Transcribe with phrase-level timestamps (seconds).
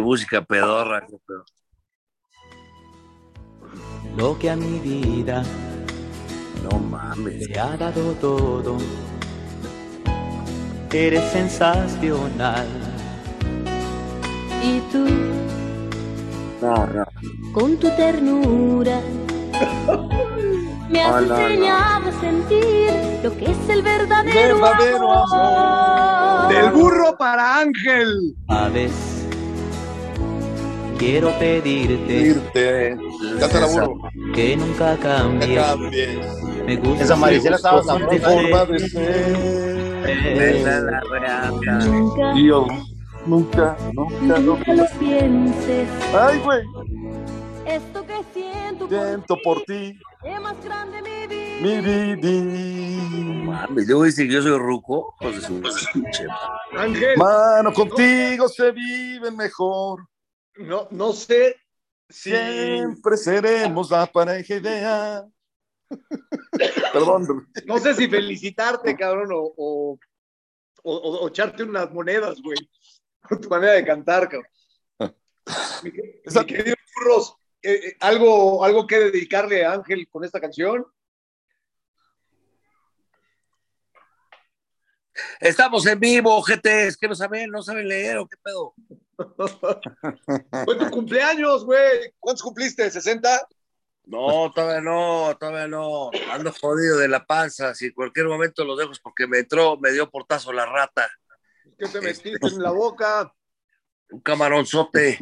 [0.00, 1.06] música pedorra.
[4.16, 5.42] Lo que a mi vida
[6.62, 7.48] No mames.
[7.48, 8.76] le ha dado todo.
[10.92, 12.66] Eres sensacional.
[14.62, 15.06] Y tú,
[16.60, 17.04] No, no.
[17.52, 19.00] con tu ternura,
[20.88, 22.90] me has no, enseñado a sentir
[23.24, 26.52] lo que es el verdadero, Verdadero amor.
[26.52, 28.36] Del burro para Ángel.
[28.48, 29.21] Aves,
[31.02, 32.96] quiero pedirte Irte.
[33.40, 33.98] Cántala, burro.
[34.34, 35.58] que nunca Que cambies.
[35.60, 36.18] cambies.
[36.66, 38.30] Me gusta Esa Maricela estaba Tu sabrosa.
[38.30, 39.36] forma de ser.
[40.38, 41.78] Vete a la reata.
[41.86, 42.34] Nunca,
[43.26, 45.88] nunca, nunca, nunca lo pienses.
[46.14, 46.62] Ay, güey.
[47.66, 51.82] Esto que siento, Siento por ti, es más grande mi vida.
[51.82, 53.44] mi vida.
[53.44, 55.14] Mames, luego dice que yo soy ruco.
[55.20, 56.26] Pues es un pinche.
[56.76, 60.00] Ángel, Mano, contigo se vive mejor.
[60.56, 61.56] No, no sé
[62.08, 62.30] si.
[62.30, 65.24] Siempre seremos la pareja idea.
[66.92, 67.48] Perdón.
[67.66, 69.98] No sé si felicitarte, cabrón, o, o,
[70.82, 72.58] o- o echarte unas monedas, güey.
[73.22, 74.48] Con tu manera de cantar, cabrón.
[75.82, 75.90] Mi,
[76.46, 76.76] querido
[77.62, 80.84] eh, eh, ¿algo, ¿algo que dedicarle a Ángel con esta canción?
[85.40, 86.42] Estamos en vivo.
[86.62, 88.74] Es que no saben, no saben leer o qué pedo.
[90.64, 92.12] Fue tu cumpleaños, güey.
[92.18, 92.86] ¿Cuántos cumpliste?
[92.90, 93.46] ¿60?
[94.04, 96.10] No, todavía no, todavía no.
[96.30, 97.74] Ando jodido de la panza.
[97.74, 101.08] Si en cualquier momento lo dejo es porque me entró, me dio portazo la rata.
[101.78, 103.32] ¿Qué te metiste en la boca?
[104.10, 105.18] Un camaronzote.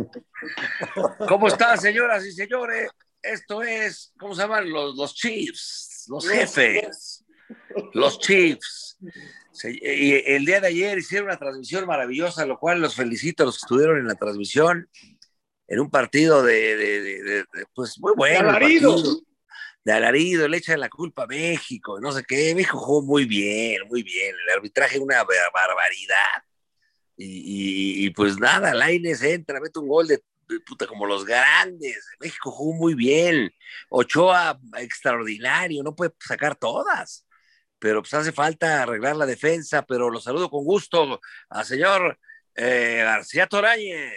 [1.28, 2.90] ¿Cómo están, señoras y señores?
[3.22, 4.70] Esto es, ¿cómo se llaman?
[4.70, 7.24] Los, los Chiefs, los jefes,
[7.92, 8.96] los Chiefs.
[9.68, 13.56] Y el día de ayer hicieron una transmisión maravillosa, lo cual los felicito a los
[13.58, 14.88] que estuvieron en la transmisión,
[15.68, 18.44] en un partido de, de- de- de- de, pues muy bueno.
[18.44, 18.94] De alarido.
[18.94, 19.20] partido.
[19.82, 22.54] De alarido, le echan la culpa a México, no sé qué.
[22.54, 24.34] México jugó muy bien, muy bien.
[24.46, 26.44] El arbitraje una bar- barbaridad.
[27.16, 30.22] Y, y- y, pues nada, Laines entra, mete un gol de
[30.66, 32.04] puta como los grandes.
[32.18, 33.50] México jugó muy bien.
[33.88, 37.24] Ochoa extraordinario, no puede sacar todas.
[37.80, 41.18] Pero pues hace falta arreglar la defensa, pero lo saludo con gusto
[41.48, 42.18] al señor
[42.54, 44.12] eh, García Torañe.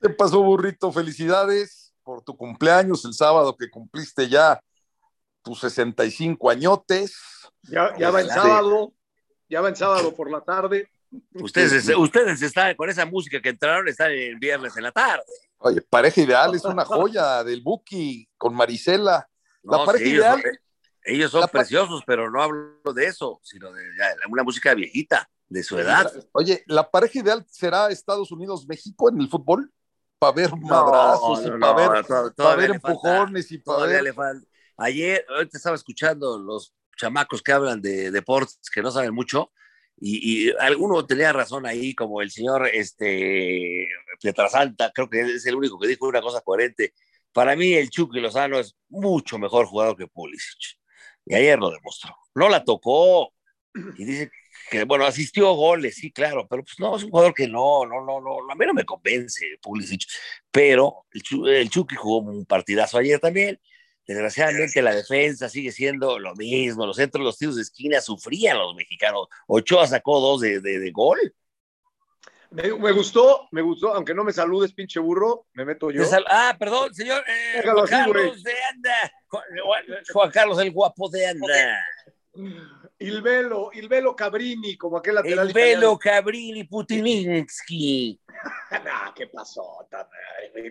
[0.00, 0.92] ¿Qué pasó, burrito?
[0.92, 4.60] Felicidades por tu cumpleaños el sábado que cumpliste ya
[5.42, 7.16] tus 65 añotes.
[7.62, 8.92] Ya, ya va el sábado.
[9.48, 10.90] Ya va el sábado por la tarde.
[11.34, 15.22] Ustedes, ustedes están con esa música que entraron, están el viernes en la tarde.
[15.58, 19.26] Oye, pareja ideal es una joya del Buki con Marisela.
[19.62, 20.42] La No, pareja sí, ideal.
[21.06, 23.82] Ellos son La preciosos, pero no hablo de eso, sino de
[24.28, 26.12] una música viejita, de su edad.
[26.32, 29.72] Oye, ¿la pareja ideal será Estados Unidos-México en el fútbol?
[30.18, 34.02] Para ver madrazos no, y no, para ver, pa' falta- empujones y para ver.
[34.02, 34.46] le falta.
[34.78, 39.52] Ayer, ahorita estaba escuchando los chamacos que hablan de deportes que no saben mucho,
[39.98, 43.88] y, y alguno tenía razón ahí, como el señor este,
[44.20, 46.92] Pietrasanta, creo que es el único que dijo una cosa coherente.
[47.32, 50.78] Para mí, el Chucky Lozano es mucho mejor jugador que Pulisic.
[51.26, 52.16] Y ayer lo demostró.
[52.34, 53.32] No la tocó.
[53.98, 54.30] Y dice
[54.70, 58.02] que, bueno, asistió goles, sí, claro, pero pues no, es un jugador que no, no,
[58.04, 60.02] no, no, a mí no me convence Pulisic.
[60.50, 63.60] Pero el, el Chucky jugó un partidazo ayer también.
[64.06, 66.86] Desgraciadamente la defensa sigue siendo lo mismo.
[66.86, 69.26] Los centros, los tiros de esquina sufrían los mexicanos.
[69.48, 71.18] Ochoa sacó dos de, de- de gol.
[72.50, 76.02] Me, me gustó, me gustó, aunque no me saludes, pinche burro, me meto yo.
[76.28, 79.12] Ah, perdón, señor eh, así, Carlos de Anda.
[79.28, 81.80] Juan, Carlos el guapo de Anda.
[82.98, 88.20] Il Velo, Il Velo Cabrini, como aquel lateral El velo Cabrini Putininsky.
[88.70, 89.86] No, ¿qué pasó?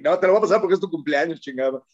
[0.01, 1.87] No, te lo voy a pasar porque es tu cumpleaños, chingado.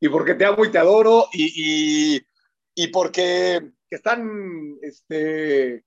[0.00, 2.26] Y porque te amo y te adoro y, y,
[2.74, 5.84] y porque están este,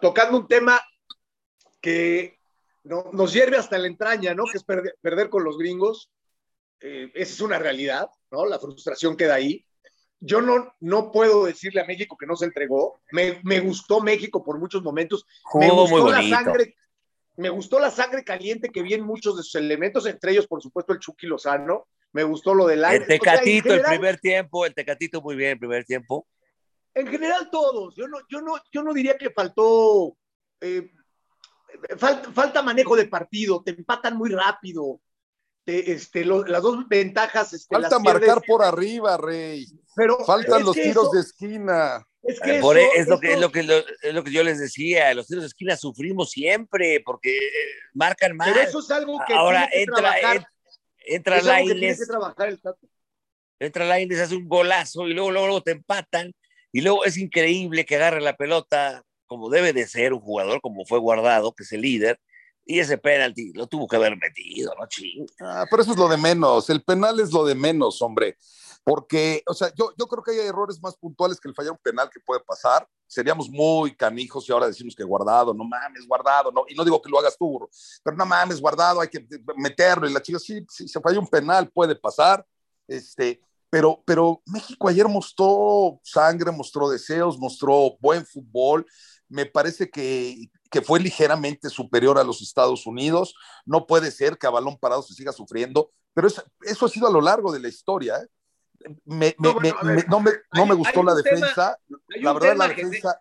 [0.00, 0.80] tocando un tema
[1.80, 2.38] que
[2.84, 4.44] no- nos hierve hasta la entraña, ¿no?
[4.50, 6.10] Que es perder, perder con los gringos.
[6.80, 8.46] Eh, esa es una realidad, ¿no?
[8.46, 9.64] La frustración queda ahí.
[10.20, 13.00] Yo no, no puedo decirle a México que no se entregó.
[13.12, 15.26] Me, me gustó México por muchos momentos.
[15.54, 16.74] me gustó muy la sangre,
[17.36, 20.62] me gustó la sangre caliente que vi en muchos de sus elementos, entre ellos, por
[20.62, 21.86] supuesto, el Chucky Lozano.
[22.12, 23.04] Me gustó lo del aire.
[23.04, 26.26] El Tecatito, O sea, en el primer tiempo, el Tecatito muy bien, el primer tiempo.
[26.94, 27.94] En general, todos.
[27.94, 30.16] Yo no, yo no, yo no diría que faltó.
[30.60, 30.90] eh,
[31.98, 35.00] falta, falta manejo de partido, te empatan muy rápido.
[35.66, 37.52] Te- este, lo- las dos ventajas.
[37.52, 39.66] Este, Falta las pierdes, marcar por arriba, Rey.
[39.94, 42.06] pero Faltan los tiros eso- de esquina.
[42.22, 44.42] Es que Por eso- es, lo que, es, lo que, lo- es lo que yo
[44.42, 47.50] les decía, los tiros de esquina sufrimos siempre porque eh,
[47.94, 48.52] marcan mal.
[48.54, 50.48] Pero eso es algo que Ahora tiene entra, trabajar.
[51.04, 51.98] entra Lainez,
[53.58, 56.32] entra Lainez, hace un golazo y luego, luego, luego te empatan
[56.72, 60.84] y luego es increíble que agarre la pelota como debe de ser un jugador, como
[60.84, 62.18] fue guardado, que es el líder,
[62.66, 64.86] y ese penalti lo tuvo que haber metido, ¿no?
[64.88, 65.24] Ching.
[65.40, 66.68] Ah, pero eso es lo de menos.
[66.68, 68.36] El penal es lo de menos, hombre.
[68.82, 71.78] Porque, o sea, yo, yo creo que hay errores más puntuales que el fallar un
[71.78, 72.86] penal que puede pasar.
[73.06, 76.64] Seríamos muy canijos y ahora decimos que guardado, no mames, guardado, no.
[76.68, 77.68] Y no digo que lo hagas tú,
[78.02, 79.24] pero no mames, guardado, hay que
[79.56, 80.08] meterlo.
[80.08, 82.44] Y la chica, sí, sí, se falla un penal, puede pasar.
[82.88, 83.40] Este,
[83.70, 88.86] pero, pero México ayer mostró sangre, mostró deseos, mostró buen fútbol.
[89.28, 93.34] Me parece que, que fue ligeramente superior a los Estados Unidos.
[93.64, 97.06] No puede ser que a balón parado se siga sufriendo, pero eso, eso ha sido
[97.08, 98.16] a lo largo de la historia.
[98.18, 98.28] ¿eh?
[99.04, 99.70] Me, No, me-
[100.08, 101.78] no me, no hay- me gustó la tema- defensa.
[102.08, 103.20] la verdad, la defensa.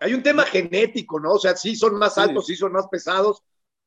[0.00, 1.34] Hay un tema genético, ¿no?
[1.34, 2.20] O sea, sí son más Sí.
[2.20, 3.42] altos, sí son más pesados,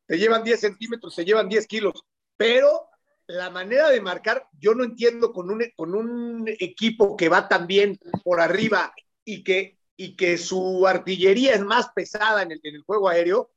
[0.07, 2.05] te llevan 10 centímetros, te llevan 10 kilos,
[2.37, 2.87] pero
[3.27, 7.67] la manera de marcar, yo no entiendo con un, con un equipo que va tan
[7.67, 8.93] bien por arriba
[9.25, 13.51] y que, y que su artillería es más pesada en el, en el juego aéreo,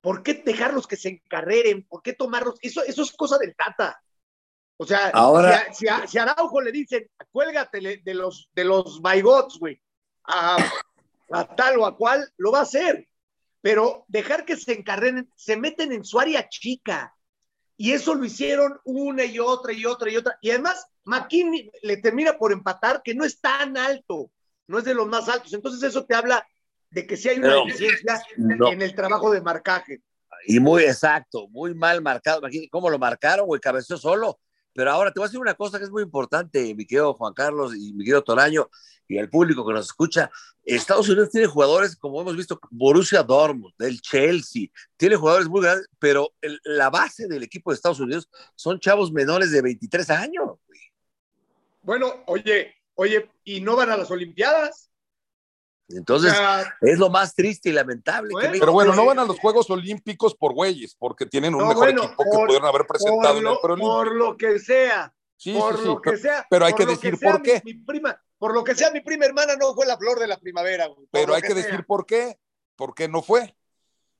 [0.00, 1.84] ¿por qué dejarlos que se encarreren?
[1.86, 2.54] ¿Por qué tomarlos?
[2.62, 4.00] Eso, eso es cosa del Tata.
[4.78, 8.48] O sea, Ahora- si, a, si a- si a Araujo le dicen, cuélgate de los,
[8.54, 9.80] de los Baigots, güey,
[10.24, 10.56] a,
[11.30, 13.08] a tal o a cual, lo va a hacer.
[13.62, 17.14] Pero dejar que se encarreren, se meten en su área chica.
[17.76, 20.38] Y eso lo hicieron una y otra y otra y otra.
[20.40, 24.30] Y además, McKinney le termina por empatar, que no es tan alto,
[24.68, 25.52] no es de los más altos.
[25.52, 26.46] Entonces, eso te habla
[26.90, 28.72] de que sí hay una Pero- deficiencia No.
[28.72, 30.02] en el trabajo de marcaje.
[30.46, 32.38] Y muy exacto, muy mal marcado.
[32.40, 34.38] Imagínate cómo lo marcaron, güey, cabeció solo.
[34.72, 37.32] Pero ahora te voy a decir una cosa que es muy importante, mi querido Juan
[37.32, 38.68] Carlos y mi querido Toraño
[39.08, 40.30] y el público que nos escucha.
[40.64, 44.66] Estados Unidos tiene jugadores, como hemos visto, Borussia Dortmund, del Chelsea,
[44.98, 49.10] tiene jugadores muy grandes, pero el- la base del equipo de Estados Unidos son chavos
[49.12, 50.44] menores de 23 años.
[50.68, 50.80] güey.
[51.82, 54.90] Bueno, oye, oye, ¿y no van a las Olimpiadas?
[55.88, 58.28] Entonces, O sea, es lo más triste y lamentable.
[58.30, 59.06] que Bueno, México- Pero bueno, no Sí.
[59.08, 62.30] van a los Juegos Olímpicos por güeyes, porque tienen un No, mejor bueno, equipo que
[62.30, 63.94] por- pudieron haber presentado por en lo, el preolímpico.
[63.94, 66.46] por lo que sea, Sí, por sí, sí, lo que pero- sea.
[66.50, 67.62] pero hay que decir sea por qué.
[67.64, 70.38] Mi, prima, por lo que sea, mi prima hermana no fue la flor de la
[70.38, 70.86] primavera.
[70.88, 72.36] güey, Pero hay que decir por qué.
[72.74, 73.56] ¿Por qué no fue?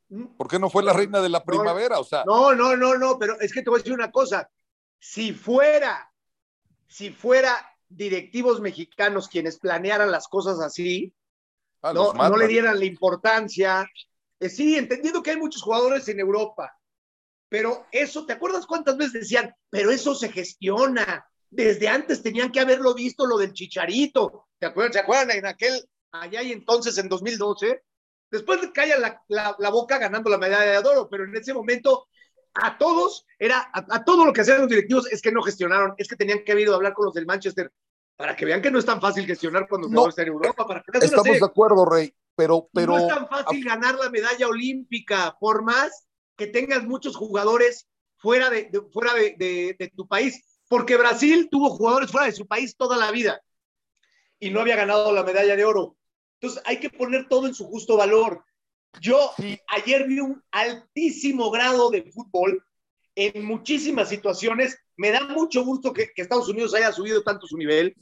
[0.09, 0.37] ¿Mm?
[0.37, 1.99] ¿Por qué no fue la reina de la primavera?
[1.99, 4.49] O sea, No, no, no, no, pero es que te voy a decir una cosa.
[5.01, 6.13] Si fuera,
[6.87, 11.15] si fuera directivos mexicanos quienes planearan las cosas así,
[11.83, 13.89] ah, no, no le dieran la importancia.
[14.41, 16.77] Eh, sí, entendiendo que hay muchos jugadores en Europa,
[17.49, 21.27] pero eso, ¿te acuerdas cuántas veces decían, pero eso se gestiona?
[21.49, 24.49] Desde antes tenían que haberlo visto lo del chicharito.
[24.59, 24.95] ¿Te acuerdas?
[24.95, 27.83] ¿Se acuerdan en aquel, allá y entonces en 2012?
[28.31, 31.55] Después le calla la, la, la boca ganando la medalla de oro, pero en ese
[31.55, 32.09] momento
[32.63, 35.95] a todos, era, a, a todo lo que hacían los directivos es que no gestionaron,
[35.99, 37.73] es que tenían que haber ido a hablar con los del Manchester
[38.17, 40.09] para que vean que no es tan fácil gestionar cuando No.
[40.09, 43.63] está en Europa, para que Estamos de acuerdo, Rey, pero, pero no es tan fácil
[43.65, 46.07] ganar la medalla olímpica, por más
[46.37, 47.87] que tengas muchos jugadores
[48.17, 52.33] fuera de, de- fuera de, de- de tu país, porque Brasil tuvo jugadores fuera de
[52.33, 53.41] su país toda la vida
[54.39, 55.97] y no había ganado la medalla de oro.
[56.41, 58.45] Entonces hay que poner todo en su justo valor.
[59.01, 59.33] Yo
[59.69, 62.65] ayer vi un altísimo grado de fútbol
[63.15, 64.79] en muchísimas situaciones.
[64.97, 67.97] Me da mucho gusto que, que Estados Unidos haya subido tanto su nivel,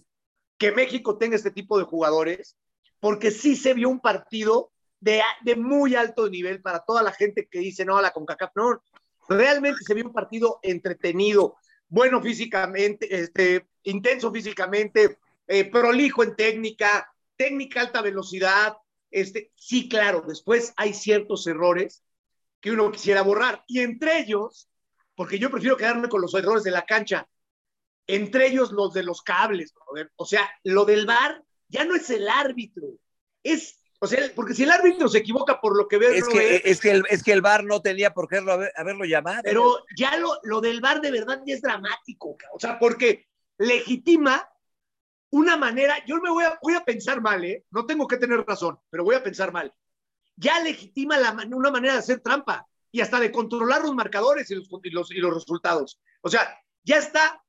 [0.58, 2.56] que México tenga este tipo de jugadores,
[3.00, 7.46] porque sí se vio un partido de, de muy alto nivel para toda la gente
[7.50, 8.82] que dice, no, la CONCACAF, no,
[9.28, 11.56] realmente se vio un partido entretenido,
[11.88, 18.74] bueno físicamente, este, intenso físicamente, eh, prolijo en técnica, técnica alta velocidad,
[19.14, 22.02] este, sí, claro, después hay ciertos errores
[22.60, 24.68] que uno quisiera borrar, y entre ellos,
[25.14, 27.28] porque yo prefiero quedarme con los errores de la cancha,
[28.08, 30.10] entre ellos los de los cables, brother.
[30.16, 32.88] o sea, lo del VAR ya no es el árbitro,
[33.44, 36.62] es, o sea, porque si el árbitro se equivoca por lo que ve, Es que,
[36.64, 39.42] es, que el, es que el VAR no tenía por qué haberlo, haberlo llamado.
[39.44, 43.28] pero ya lo, lo del VAR de verdad ya es dramático, o sea, porque
[43.58, 44.48] legitima
[45.34, 47.64] una manera, yo me voy a, voy a pensar mal, ¿eh?
[47.72, 49.74] no tengo que tener razón, pero voy a pensar mal.
[50.36, 54.54] Ya legitima la, una manera de hacer trampa y hasta de controlar los marcadores y
[54.54, 56.00] los, y los, y los resultados.
[56.20, 57.42] O sea, ya está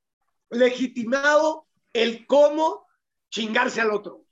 [0.50, 2.88] legitimado el cómo
[3.30, 4.24] chingarse al otro.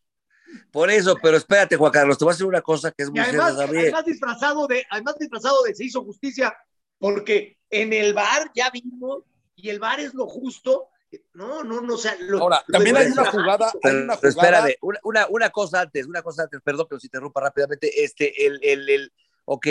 [0.72, 3.20] Por eso, pero espérate, Juan Carlos, te voy a decir una cosa que es muy
[3.20, 6.52] además, además disfrazado de, además disfrazado de se hizo justicia,
[6.98, 9.22] porque en el bar ya vimos,
[9.54, 10.88] y el bar es lo justo,
[11.34, 14.32] No, no, no, o sea, lo- Ahora, lo también hay una jugada, hay una pero
[14.32, 14.58] jugada.
[14.58, 18.02] espérame, una, una, una cosa antes, una cosa antes, perdón que los interrumpa rápidamente.
[18.04, 19.12] Este, el, el, el,
[19.44, 19.66] ok,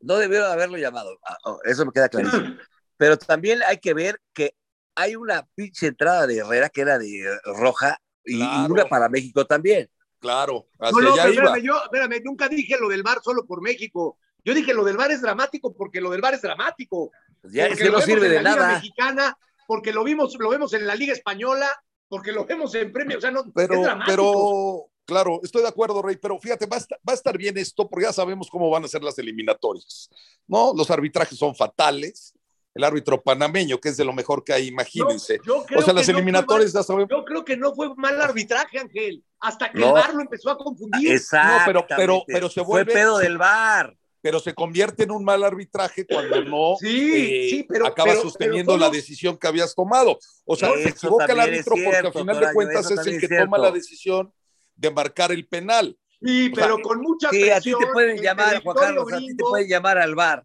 [0.00, 2.56] no debieron haberlo llamado, ah, oh, eso me queda clarísimo.
[2.96, 4.54] Pero también hay que ver que
[4.94, 8.72] hay una pinche entrada de Herrera que era de roja y, y Claro.
[8.72, 9.90] una para México también.
[10.18, 11.42] Claro, No, hacia no, allá pero iba.
[11.44, 14.18] espérame, yo, espérame, nunca dije lo del VAR solo por México.
[14.44, 17.10] Yo dije lo del VAR es dramático porque lo del VAR es dramático.
[17.42, 18.74] Pues ya es que no sirve de nada.
[18.76, 21.68] Mexicana, porque lo vimos, lo vemos en la Liga Española,
[22.08, 24.06] porque lo vemos en Premio, o sea, no, es Pero, dramático.
[24.06, 27.56] pero, claro, estoy de acuerdo, Rey, pero fíjate, va a, estar, va a estar bien
[27.58, 30.08] esto porque ya sabemos cómo van a ser las eliminatorias,
[30.46, 30.72] ¿no?
[30.74, 32.32] Los arbitrajes son fatales.
[32.74, 35.40] El árbitro panameño, que es de lo mejor que hay, imagínense.
[35.48, 37.08] O sea, las no eliminatorias ya sabemos.
[37.10, 39.86] yo creo que no fue mal arbitraje, Ángel, hasta que No.
[39.86, 41.10] el VAR lo empezó a confundir.
[41.12, 41.62] Exacto.
[41.64, 43.96] pero- pero- pero se vuelve- Fue pedo del bar.
[44.26, 48.22] Pero se convierte en un mal arbitraje cuando no Sí, eh, sí, pero acaba pero-
[48.22, 50.18] sosteniendo pero la decisión que habías tomado.
[50.44, 53.26] O sea, se equivoca el árbitro porque cierto, al final de cuentas es el que
[53.26, 54.32] es toma la decisión
[54.74, 55.96] de marcar el penal.
[56.20, 57.78] Sí, O sea, pero con mucha Sí, a ti presión.
[57.78, 59.50] te pueden llamar, Juan Carlos, a ti te gringo.
[59.50, 60.44] pueden llamar al bar.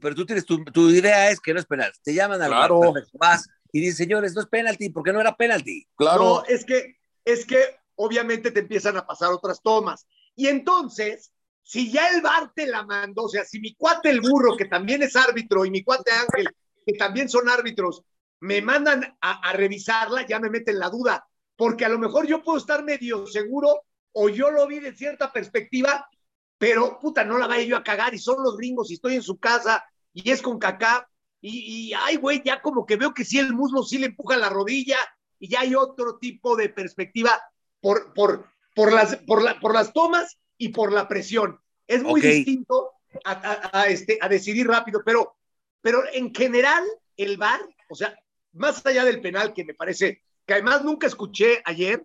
[0.00, 1.92] Pero tú tienes tu, tu idea es que no es penal.
[2.04, 2.78] Te llaman al Claro.
[2.78, 5.84] bar, perfecto, vas y dices, señores, no es penalti, porque no era penalti.
[5.96, 6.22] Claro.
[6.22, 7.58] No, es que, es que
[7.96, 10.06] obviamente te empiezan a pasar otras tomas.
[10.36, 11.32] Y entonces,
[11.66, 14.66] si ya el VAR te la mandó, o sea, si mi cuate el burro, que
[14.66, 16.48] también es árbitro, y mi cuate Ángel,
[16.86, 18.04] que también son árbitros,
[18.38, 22.44] me mandan a, a revisarla, ya me meten la duda, porque a lo mejor yo
[22.44, 23.82] puedo estar medio seguro
[24.12, 26.08] o yo lo vi de cierta perspectiva,
[26.56, 29.22] pero puta, no la vaya yo a cagar y son los gringos y estoy en
[29.24, 33.24] su casa y es con cacá y, y ay, güey, ya como que veo que
[33.24, 34.98] sí el muslo sí le empuja la rodilla
[35.40, 37.40] y ya hay otro tipo de perspectiva
[37.80, 41.60] por, por, por, las, por, la, por las tomas y por la presión.
[41.86, 42.92] Es muy distinto
[43.24, 45.36] a, a- a este, a decidir rápido, pero,
[45.80, 46.84] pero en general
[47.16, 48.18] el VAR, o sea,
[48.52, 52.04] más allá del penal que me parece, que además nunca escuché ayer,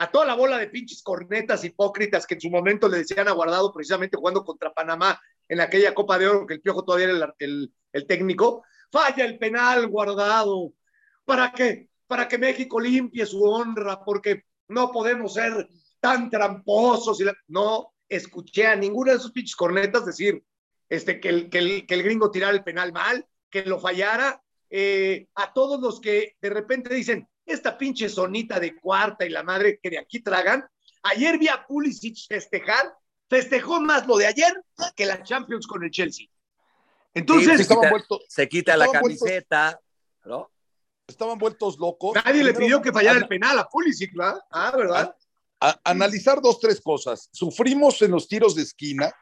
[0.00, 3.32] a toda la bola de pinches cornetas hipócritas que en su momento le decían a
[3.32, 7.16] Guardado precisamente jugando contra Panamá en aquella Copa de Oro que el Piojo todavía era
[7.16, 10.72] el, el- el técnico, falla el penal Guardado.
[11.24, 11.88] ¿Para qué?
[12.06, 15.68] Para que México limpie su honra, porque no podemos ser
[16.00, 17.20] tan tramposos.
[17.20, 20.42] Y la- No escuché a ninguna de esos pinches cornetas decir
[20.88, 24.42] este, que, el, que, el, que el gringo tirara el penal mal, que lo fallara.
[24.70, 29.42] Eh, a todos los que de repente dicen, esta pinche sonita de cuarta y la
[29.42, 30.66] madre que de aquí tragan.
[31.02, 32.94] Ayer vi a Pulisic festejar,
[33.30, 34.52] festejó más lo de ayer
[34.94, 36.26] que la Champions con el Chelsea.
[37.14, 37.90] Entonces, Sí, quita-
[38.28, 39.80] Se quita la vueltos- camiseta,
[40.26, 40.50] ¿no?
[41.06, 42.14] estaban vueltos locos.
[42.22, 44.40] nadie le pidió que fallara el penal a Pulisic, ¿verdad?
[44.50, 45.16] Ah, ¿verdad?
[45.60, 47.28] A- analizar dos, tres cosas.
[47.32, 49.12] Sufrimos en los tiros de esquina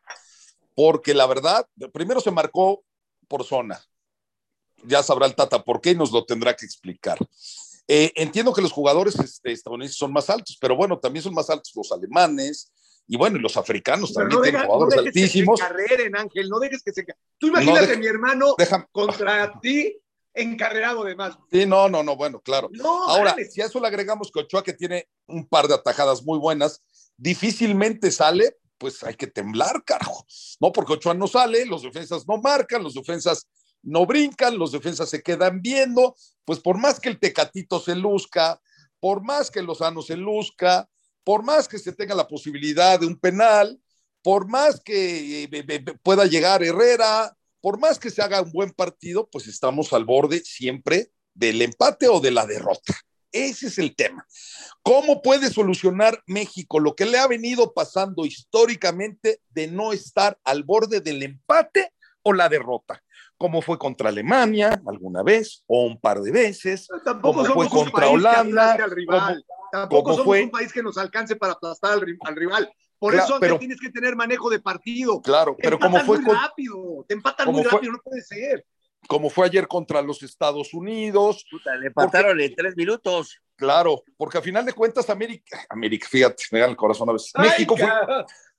[0.74, 2.84] porque la verdad, primero se marcó
[3.28, 3.82] por zona.
[4.84, 7.18] Ya sabrá el Tata por qué y nos lo tendrá que explicar.
[7.88, 11.48] Eh, entiendo que los jugadores este, estadounidenses son más altos, pero bueno, también son más
[11.50, 12.72] altos los alemanes
[13.08, 15.60] y bueno, los africanos Pero también no, tienen deja- no jugadores dejes que se altísimos.
[15.60, 17.06] encarreren, Ángel, no dejes que se...
[17.38, 19.96] Tú imagínate deja- mi hermano Déjame- contra ti
[20.36, 21.36] encarrerado de más.
[21.50, 22.68] Sí, no, no, no, bueno, claro.
[22.72, 26.22] No, Ahora, si a eso le agregamos que Ochoa, que tiene un par de atajadas
[26.22, 26.82] muy buenas,
[27.16, 30.24] difícilmente sale, pues hay que temblar, carajo.
[30.60, 33.46] No, porque Ochoa no sale, los defensas no marcan, los defensas
[33.82, 36.14] no brincan, los defensas se quedan viendo,
[36.44, 38.60] pues por más que el Tecatito se luzca,
[39.00, 40.88] por más que Lozano se luzca,
[41.24, 43.80] por más que se tenga la posibilidad de un penal,
[44.22, 47.35] por más que eh, be- be- pueda llegar Herrera,
[47.66, 52.06] por más que se haga un buen partido, pues estamos al borde siempre del empate
[52.06, 52.94] o de la derrota.
[53.32, 54.24] Ese es el tema.
[54.84, 60.62] ¿Cómo puede solucionar México lo que le ha venido pasando históricamente de no estar al
[60.62, 61.92] borde del empate
[62.22, 63.02] o la derrota?
[63.36, 66.86] Como fue contra Alemania alguna vez o un par de veces.
[67.04, 69.44] Tampoco como fue contra Holanda, al rival.
[69.72, 72.72] Tampoco como somos fue- un país que nos alcance para aplastar al rival.
[72.98, 75.20] Por Claro, eso pero- tienes que tener manejo de partido.
[75.20, 78.22] Claro, Te pero como empatan fue, muy rápido, te empatan muy fue- rápido, no puede
[78.22, 78.64] ser.
[79.08, 83.38] como fue ayer contra los Estados Unidos, Puta, le empataron en tres minutos.
[83.54, 87.30] claro, porque a final de cuentas América, América, fíjate, me da el corazón a veces.
[87.34, 87.88] Ay, México fue,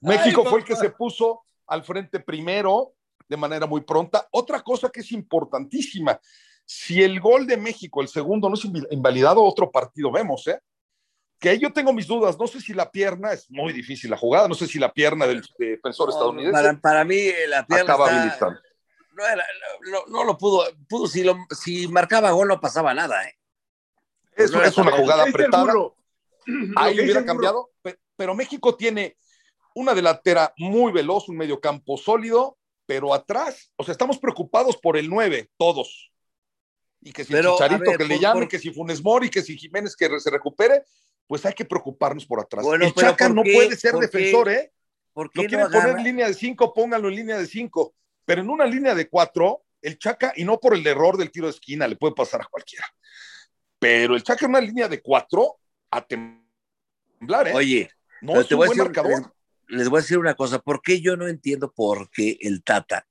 [0.02, 2.94] México Ay, fue el que se puso al frente primero
[3.28, 4.26] de manera muy pronta.
[4.32, 6.18] Otra cosa que es importantísima,
[6.64, 10.60] si el gol de México, el segundo, no es invalidado, otro partido vemos, ¿eh?
[11.40, 14.18] Que ahí yo tengo mis dudas, no sé si la pierna, es muy difícil la
[14.18, 17.94] jugada, no sé si la pierna del defensor estadounidense Para, para mí, eh, la pierna
[17.94, 18.62] acaba está-
[19.14, 19.46] no, era-
[19.92, 23.36] no, no lo pudo, pudo si, lo, si marcaba gol no pasaba nada, ¿eh?
[24.36, 25.74] Es, no era es una jugada apretada.
[26.76, 29.18] Ahí hubiera cambiado, pe- pero México tiene
[29.76, 35.10] una delantera muy veloz, un mediocampo sólido, pero atrás, o sea, estamos preocupados por el
[35.10, 36.12] 9, todos.
[37.02, 39.30] Y que si Pero, el Chicharito ver, que le llame, por- que si Funes Mori,
[39.30, 40.84] que si Jiménez que se recupere,
[41.28, 42.64] pues hay que preocuparnos por atrás.
[42.64, 43.54] Bueno, el Chaca ¿por no qué?
[43.54, 44.72] puede ser defensor, ¿eh?
[45.14, 47.94] ¿Por Lo qué no quieren poner en línea de cinco, pónganlo en línea de cinco.
[48.26, 51.48] Pero en una línea de cuatro, el Chaca, y no por el error del tiro
[51.48, 52.86] de esquina, le puede pasar a cualquiera.
[53.80, 55.60] Pero el Chaca en una línea de cuatro,
[55.92, 57.54] a temblar, ¿eh?
[57.54, 57.92] Oye,
[58.22, 59.34] no es te un voy a buen decir, marcador.
[59.68, 60.60] les, les voy a decir una cosa.
[60.60, 63.08] ¿Por qué yo no entiendo por qué el Tata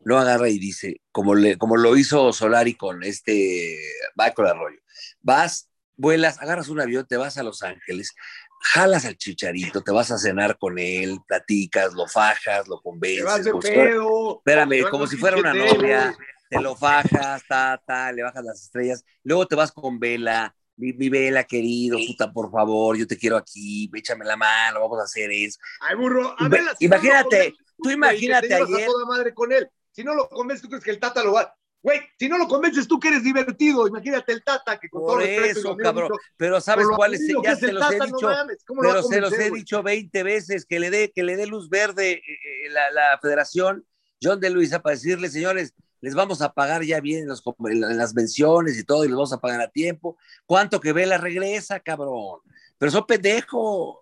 [0.00, 3.78] no agarra y dice, como, le, como lo hizo Solari con este
[4.16, 4.80] Michael Arroyo?
[5.20, 5.69] Vas,
[6.00, 8.14] vuelas, agarras un avión, te vas a Los Ángeles,
[8.62, 13.40] jalas al chicharito, te vas a cenar con él, platicas, lo fajas, lo Te vas
[13.40, 13.44] convences.
[13.44, 14.38] de pedo.
[14.38, 16.16] espérame, como si fuera una novia,
[16.48, 20.92] te lo fajas, ta, ta, le bajas las estrellas, luego te vas con Vela, mi,
[20.94, 25.04] mi Vela querido, puta, por favor, yo te quiero aquí, échame la mano, vamos a
[25.04, 25.58] hacer eso.
[25.80, 29.68] Ay, burro, a ver, si imagínate, convences, tú imagínate ayer- a toda madre con él.
[29.92, 31.54] Si no lo convences, tú crees que el Tata lo va.
[31.82, 33.88] Güey, si no lo convences, tú que eres divertido.
[33.88, 35.46] Imagínate el Tata, que con todo Por respeto.
[35.46, 36.10] y eso, cabrón.
[36.36, 37.26] Pero ¿sabes cuál es?
[37.42, 39.82] Ya se los he dicho, mames, ¿cómo lo va a pero se los he dicho
[39.82, 42.22] 20 veces que le dé, que le dé luz verde eh,
[42.66, 43.86] eh, la, la federación,
[44.22, 45.72] John de Luisa, para decirle, señores,
[46.02, 49.32] les vamos a pagar ya bien en, los- las menciones y todo, y les vamos
[49.32, 50.18] a pagar a tiempo.
[50.44, 52.40] ¿Cuánto que Vela regresa, cabrón?
[52.76, 53.96] Pero son pendejos.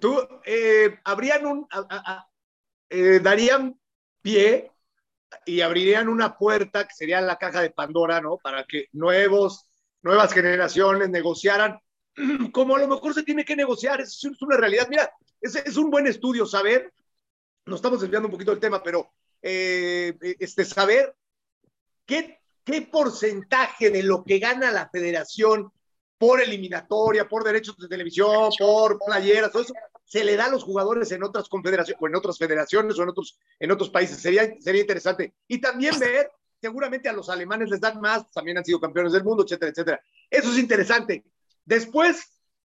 [0.00, 1.66] Tú, eh, habrían un.
[1.70, 2.28] a- a- a-
[2.90, 3.78] eh, darían
[4.22, 4.70] pie
[5.44, 8.38] y abrirían una puerta que sería la caja de Pandora, ¿no?
[8.38, 9.66] Para que nuevos,
[10.02, 11.78] nuevas generaciones negociaran,
[12.52, 14.86] como a lo mejor se tiene que negociar, es, una realidad.
[14.88, 16.92] Mira, es, es un buen estudio saber,
[17.66, 19.10] nos estamos desviando un poquito del tema, pero
[19.42, 21.14] eh, este, saber
[22.06, 25.70] qué, qué porcentaje de lo que gana la federación
[26.16, 29.74] por eliminatoria, por derechos de televisión, por playeras, todo eso,
[30.08, 33.10] se le da a los jugadores en otras confederaciones, o en otras federaciones, o en
[33.10, 34.18] otros, en otros países.
[34.18, 35.34] Sería, sería interesante.
[35.46, 39.22] Y también ver, seguramente a los alemanes les dan más, también han sido campeones del
[39.22, 40.00] mundo, etcétera, etcétera.
[40.30, 41.24] Eso es interesante.
[41.64, 42.22] Después,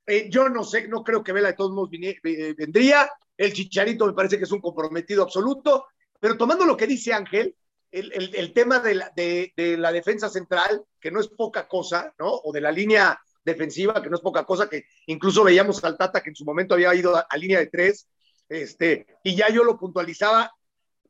[0.07, 3.11] eh, yo no sé, no creo que Vela de todos modos eh, vendría.
[3.37, 5.87] El Chicharito me parece que es un comprometido absoluto.
[6.21, 7.57] Pero tomando lo que dice Ángel,
[7.91, 11.67] el, el- el tema de la, de- de la defensa central, que no es poca
[11.67, 12.31] cosa, ¿no?
[12.45, 16.23] O de la línea defensiva, que no es poca cosa, que incluso veíamos al Tata
[16.23, 18.09] que en su momento había ido a, a línea de tres,
[18.49, 20.53] este, y ya yo lo puntualizaba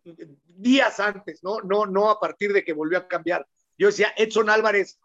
[0.04, 1.60] días antes, ¿no?
[1.60, 3.46] No, no a partir de que volvió a cambiar.
[3.78, 4.98] Yo decía, Edson Álvarez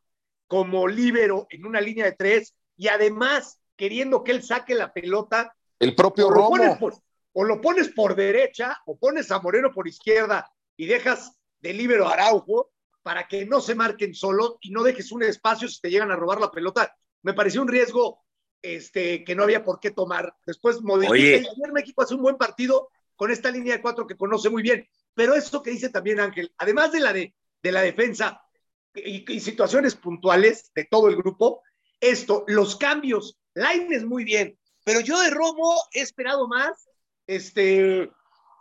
[0.47, 5.55] como líbero en una línea de tres, y además queriendo que él saque la pelota,
[5.79, 6.79] El propio o lo, pones Romo.
[6.79, 6.93] por,
[7.33, 12.07] o lo pones por derecha, o pones a Moreno por izquierda, y dejas de líbero
[12.07, 12.71] a Araujo,
[13.03, 16.15] para que no se marquen solo y no dejes un espacio si te llegan a
[16.15, 16.93] robar la pelota.
[17.23, 18.23] Me pareció un riesgo
[18.61, 20.35] este, que no había por qué tomar.
[20.45, 24.17] Después modifica y ayer México hace un buen partido con esta línea de cuatro que
[24.17, 24.87] conoce muy bien.
[25.13, 28.41] Pero eso que dice también Ángel, además de la, de, de la defensa
[28.93, 31.63] y, y situaciones puntuales de todo el grupo,
[31.99, 36.87] esto, los cambios, Line es muy bien, pero yo de Romo he esperado más.
[37.25, 38.09] Este,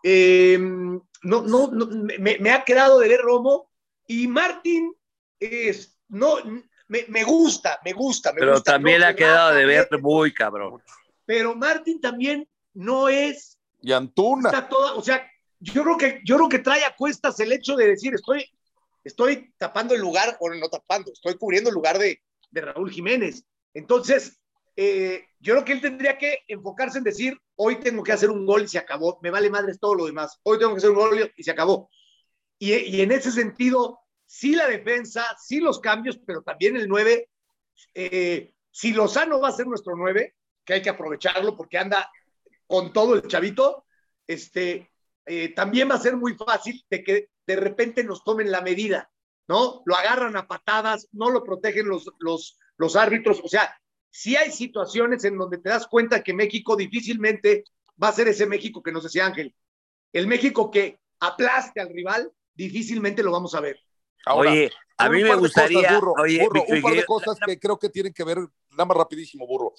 [0.02, 1.86] eh, no, no, no,
[2.18, 3.70] me, me ha quedado de ver Romo
[4.06, 4.94] y Martín
[5.38, 6.38] es, no,
[6.88, 8.32] me, me gusta, me gusta.
[8.32, 10.82] Me Pero gusta, también no le ha quedado de ver muy cabrón.
[11.24, 14.50] Pero Martín también no es Y Antuna.
[14.50, 15.28] está toda, o sea,
[15.60, 18.44] yo creo que yo creo que trae a cuestas el hecho de decir estoy
[19.02, 22.20] estoy tapando el lugar o no tapando, estoy cubriendo el lugar de,
[22.50, 23.44] de Raúl Jiménez.
[23.72, 24.40] Entonces,
[24.74, 28.44] eh, yo creo que él tendría que enfocarse en decir hoy tengo que hacer un
[28.44, 30.38] gol y se acabó, me vale madres todo lo demás.
[30.42, 31.88] Hoy tengo que hacer un gol y se acabó.
[32.58, 37.28] Y, y en ese sentido, sí la defensa, sí los cambios, pero también el 9.
[37.94, 40.34] Eh, si Lozano va a ser nuestro 9,
[40.64, 42.10] que hay que aprovecharlo porque anda
[42.66, 43.84] con todo el chavito,
[44.26, 44.90] este,
[45.24, 49.10] eh, también va a ser muy fácil de que de repente nos tomen la medida,
[49.48, 49.82] ¿no?
[49.86, 53.74] Lo agarran a patadas, no lo protegen los, los, árbitros, o sea,
[54.10, 57.64] sí hay situaciones en donde te das cuenta que México difícilmente
[58.02, 59.54] va a ser ese México que nos decía Ángel.
[60.12, 63.78] El México que aplaste al rival, difícilmente lo vamos a ver.
[64.26, 65.80] Ahora, Oye, a mí me gustaría.
[65.82, 68.38] cosas, burro, oye, burro, mi- un par de cosas que creo que tienen que ver,
[68.70, 69.72] nada más rapidísimo, burro.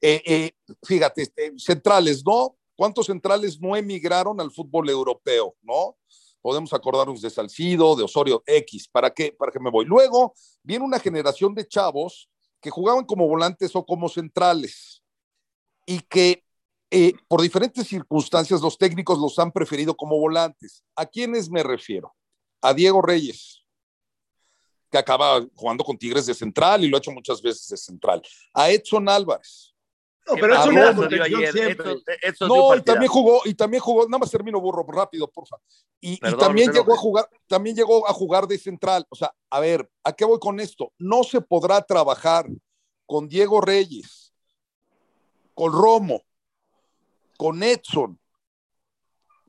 [0.00, 2.56] Eh, eh, fíjate, este, centrales, ¿no?
[2.74, 5.98] ¿Cuántos centrales no emigraron al fútbol europeo, no?
[6.40, 8.88] Podemos acordarnos de Salcido, de Osorio X.
[8.88, 9.32] ¿Para qué?
[9.32, 9.84] ¿Para qué me voy?
[9.84, 10.32] Luego
[10.62, 12.30] viene una generación de chavos
[12.62, 15.02] que jugaban como volantes o como centrales
[15.84, 16.42] y que
[16.90, 20.82] eh, por diferentes circunstancias los técnicos los han preferido como volantes.
[20.96, 22.14] ¿A quiénes me refiero?
[22.62, 23.59] A Diego Reyes,
[24.90, 28.22] que acaba jugando con Tigres de central y lo ha hecho muchas veces de central.
[28.52, 29.74] A Edson Álvarez.
[30.26, 31.52] No, pero eso no protección ayer.
[31.52, 31.94] siempre.
[32.22, 35.56] Esto dio No, y también jugó, y también jugó, nada más termino burro, rápido, porfa.
[36.00, 39.06] Y, también llegó a jugar, también llegó a jugar de central.
[39.08, 40.92] O sea, a ver, ¿a qué voy con esto?
[40.98, 42.46] No se podrá trabajar
[43.06, 44.32] con Diego Reyes,
[45.54, 46.22] con Romo,
[47.36, 48.18] con Edson,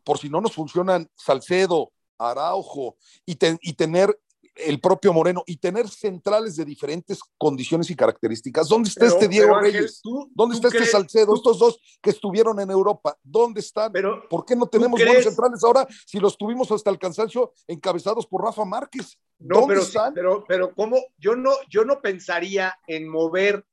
[0.03, 4.19] por si no nos funcionan Salcedo, Araujo, y, te- y tener
[4.55, 8.67] el propio Moreno, y tener centrales de diferentes condiciones y características.
[8.67, 10.01] ¿Dónde está Pero- este Diego Ángel, Reyes?
[10.03, 11.27] tú- ¿Dónde tú está este Salcedo?
[11.27, 13.91] tú- Estos dos que estuvieron en Europa, ¿dónde están?
[13.93, 15.07] Pero, ¿Por qué no tenemos crees?
[15.09, 19.17] buenos centrales ahora si los tuvimos hasta el cansancio encabezados por Rafa Márquez?
[19.39, 20.13] no, ¿Dónde pero, están?
[20.13, 20.97] pero, pero ¿cómo?
[21.17, 23.65] Yo no, yo no pensaría en mover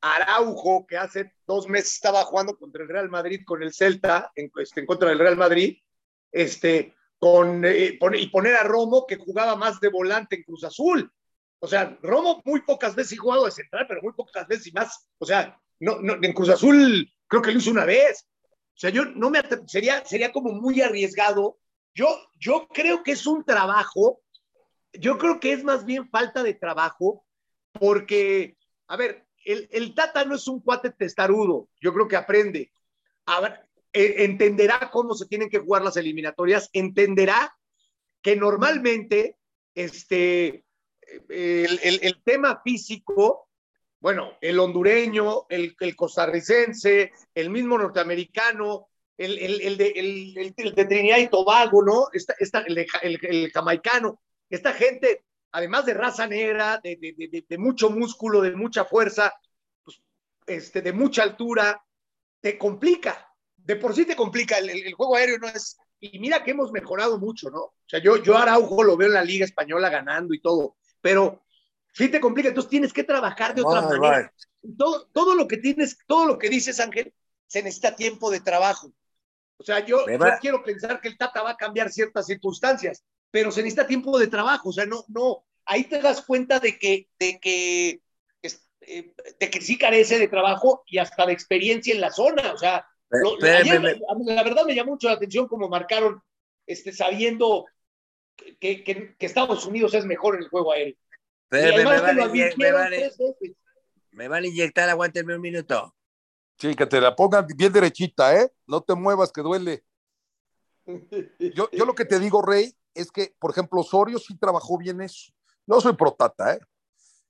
[0.00, 4.50] Araujo, que hace dos meses estaba jugando contra el Real Madrid con el Celta, en,
[4.60, 5.78] este, en contra del Real Madrid,
[6.32, 11.10] este, con, eh, y poner a Romo, que jugaba más de volante en Cruz Azul.
[11.58, 14.72] O sea, Romo muy pocas veces ha jugado de central, pero muy pocas veces y
[14.72, 15.08] más.
[15.18, 18.26] O sea, no, no, en Cruz Azul creo que lo hizo una vez.
[18.76, 21.58] O sea, yo no me sería, sería como muy arriesgado.
[21.94, 24.20] Yo, yo creo que es un trabajo,
[24.92, 27.24] yo creo que es más bien falta de trabajo,
[27.72, 32.70] porque, a ver, el, el Tata no es un cuate testarudo, yo creo que aprende.
[33.40, 33.65] Ver,
[33.98, 37.56] eh, entenderá cómo se tienen que jugar las eliminatorias, entenderá
[38.22, 39.38] que normalmente
[39.74, 40.64] este,
[41.28, 43.48] el, el- tema físico,
[44.00, 51.18] bueno, el hondureño, el, el costarricense, el mismo norteamericano, el, el- de, el- de Trinidad
[51.18, 52.08] y Tobago, ¿no?
[52.12, 57.58] Esta, esta- el, de el- jamaicano, esta gente, además de raza negra, de- de- de
[57.58, 59.32] mucho músculo, de mucha fuerza,
[59.84, 60.02] pues,
[60.46, 61.82] este, de mucha altura,
[62.40, 63.25] te complica.
[63.66, 64.58] De por sí te complica.
[64.58, 65.76] El, juego aéreo no es.
[65.98, 67.58] Y mira que hemos mejorado mucho, ¿no?
[67.58, 71.42] O sea, yo, yo Araujo lo veo en la Liga Española ganando y todo, pero
[71.92, 72.48] sí te complica.
[72.48, 74.32] Entonces tienes que trabajar de otra manera.
[74.78, 77.12] Todo, todo lo que tienes, todo lo que dices, Ángel,
[77.48, 78.92] se necesita tiempo de trabajo.
[79.56, 83.02] O sea, yo, yo quiero pensar que el Tata va a cambiar ciertas circunstancias,
[83.32, 84.68] pero se necesita tiempo de trabajo.
[84.68, 85.44] O sea, no, no.
[85.64, 88.00] Ahí te das cuenta de que, de que,
[88.42, 92.52] eh, de que sí carece de trabajo y hasta de experiencia en la zona.
[92.52, 93.80] O sea, lo- ayer,
[94.24, 96.22] la verdad me llamó mucho la atención como marcaron,
[96.66, 97.66] este, sabiendo
[98.36, 100.96] que, que- que Estados Unidos es mejor en el juego aéreo.
[101.50, 103.16] Además me, inye- me veces.
[104.10, 105.94] me van a inyectar, aguántenme un minuto.
[106.58, 108.50] Sí, que te la pongan bien derechita, ¿eh?
[108.66, 109.84] No te muevas, que duele.
[111.54, 115.00] Yo, yo lo que te digo, Rey, es que, por ejemplo, Osorio sí trabajó bien
[115.02, 115.32] eso.
[115.66, 116.60] Yo soy protata, ¿eh?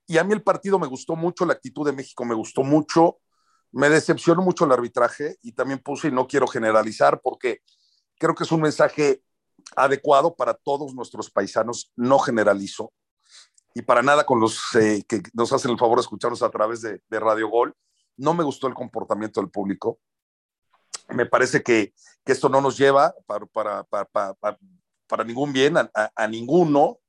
[0.07, 3.19] Y a mí el partido me gustó mucho, la actitud de México me gustó mucho,
[3.73, 7.61] me decepcionó mucho el arbitraje y también puse, y no quiero generalizar, porque
[8.19, 9.23] creo que es un mensaje
[9.75, 12.93] adecuado para todos nuestros paisanos, no generalizo,
[13.75, 16.81] y para nada con los eh, que nos hacen el favor de escucharnos a través
[16.81, 17.75] de, Radio Gol.
[18.17, 19.99] No me gustó el comportamiento del público.
[21.11, 21.93] Me parece que,
[22.25, 24.59] que esto no nos lleva para, para, para, para,
[25.07, 27.01] para ningún bien, a, ninguno,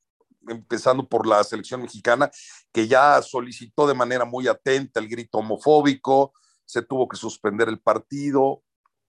[0.47, 2.29] empezando por la selección mexicana,
[2.73, 6.33] que ya solicitó de manera muy atenta el grito homofóbico,
[6.67, 8.61] se tuvo que suspender el partido.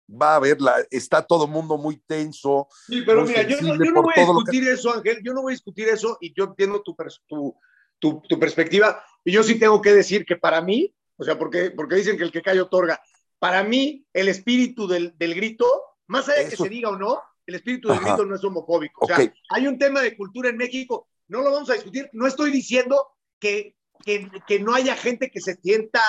[0.08, 2.68] Va a haber, la, está todo el mundo muy tenso.
[2.86, 4.72] Sí, pero mira, yo no, yo no voy a discutir que...
[4.72, 7.58] eso, Ángel, yo no voy a discutir eso y yo entiendo tu, tu,
[7.98, 9.04] tu, tu, perspectiva.
[9.24, 12.24] Y yo sí tengo que decir que para mí, o sea, porque, porque dicen que
[12.24, 13.02] el que cae otorga,
[13.40, 15.66] para mí el espíritu del, del grito,
[16.06, 18.10] más allá de que se diga o no, el espíritu del Ajá.
[18.10, 19.06] grito no es homofóbico.
[19.06, 19.32] O sea, okay.
[19.50, 22.10] hay un tema de cultura en México, no lo vamos a discutir.
[22.14, 23.08] No estoy diciendo
[23.40, 26.02] que, que, que no haya gente que se sienta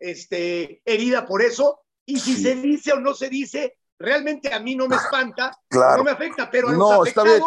[0.00, 2.42] este, herida por eso, y si sí.
[2.42, 5.98] se dice o no se dice, realmente a mí no me espanta, claro.
[5.98, 7.42] no me afecta, pero a los no, afectados, está bien,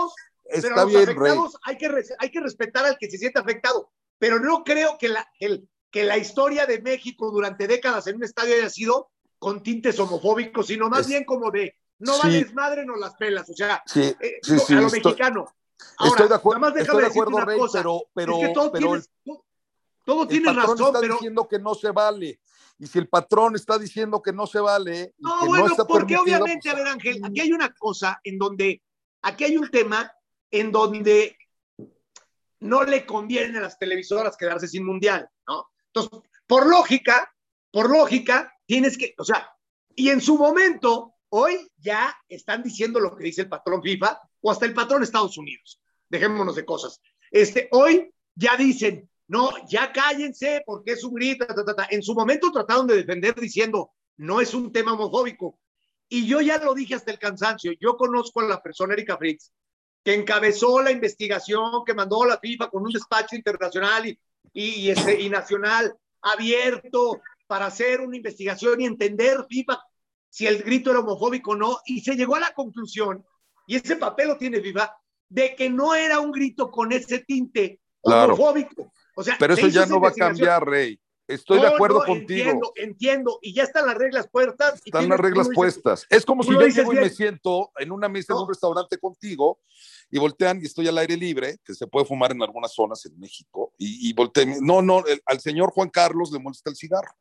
[0.46, 3.40] está pero a los bien, afectados hay, que, hay que respetar al que se siente
[3.40, 3.92] afectado.
[4.20, 8.24] Pero no creo que la, el, que la historia de México durante décadas en un
[8.24, 12.20] estadio haya sido con tintes homofóbicos, sino más es, bien como de no sí.
[12.24, 13.50] vales madre, no las pelas.
[13.50, 15.54] O sea, sí, eh, sí, a lo estoy, mexicano.
[15.98, 18.54] Ahora, estoy de acuerdo, más estoy de acuerdo una Rey, cosa, pero, pero, es que
[18.54, 19.10] todo pero tienes,
[20.04, 22.40] todo el tienes patrón razón, está pero diciendo que no se vale.
[22.80, 25.86] Y si el patrón está diciendo que no se vale, no, que bueno, no está
[25.86, 28.82] porque obviamente, pues, a ver, Ángel, aquí hay una cosa en donde,
[29.22, 30.12] aquí hay un tema
[30.52, 31.38] en donde
[32.60, 35.70] no le conviene a las televisoras quedarse sin mundial, ¿no?
[35.88, 37.34] Entonces, por lógica,
[37.72, 39.50] por lógica, tienes que, o sea,
[39.96, 44.52] y en su momento, hoy ya están diciendo lo que dice el patrón FIFA o
[44.52, 45.82] hasta el patrón Estados Unidos.
[46.10, 47.02] Dejémonos de cosas.
[47.32, 51.46] Este, hoy ya dicen, no, ya cállense porque es un grito.
[51.46, 51.88] Ta, ta, ta.
[51.90, 55.60] En su momento trataron de defender diciendo, no es un tema homofóbico.
[56.10, 57.72] Y yo ya lo dije hasta el cansancio.
[57.80, 59.52] Yo conozco a la persona Erika Fritz,
[60.04, 64.20] que encabezó la investigación, que mandó a la FIFA con un despacho internacional y,
[64.54, 69.82] y, este, y nacional abierto para hacer una investigación y entender FIFA
[70.30, 73.24] si el grito era homofóbico o no, y se llegó a la conclusión,
[73.68, 74.92] y ese papel lo tiene FIFA,
[75.30, 78.34] de que no era un grito con ese tinte Claro.
[78.34, 78.92] homofóbico.
[79.16, 81.00] O sea, Pero eso ya no va a cambiar, Rey.
[81.26, 82.40] Estoy de acuerdo no, contigo.
[82.42, 84.82] Entiendo, entiendo, y ya están las reglas puestas.
[84.84, 86.06] y Están las reglas puestas.
[86.10, 87.14] Es como si yo llego y me bien.
[87.16, 88.44] siento en una mesa en No.
[88.44, 89.62] un restaurante contigo
[90.12, 93.18] y voltean y estoy al aire libre, que se puede fumar en algunas zonas en
[93.18, 97.14] México, y, y voltean, no, no, el- al señor Juan Carlos le molesta el cigarro.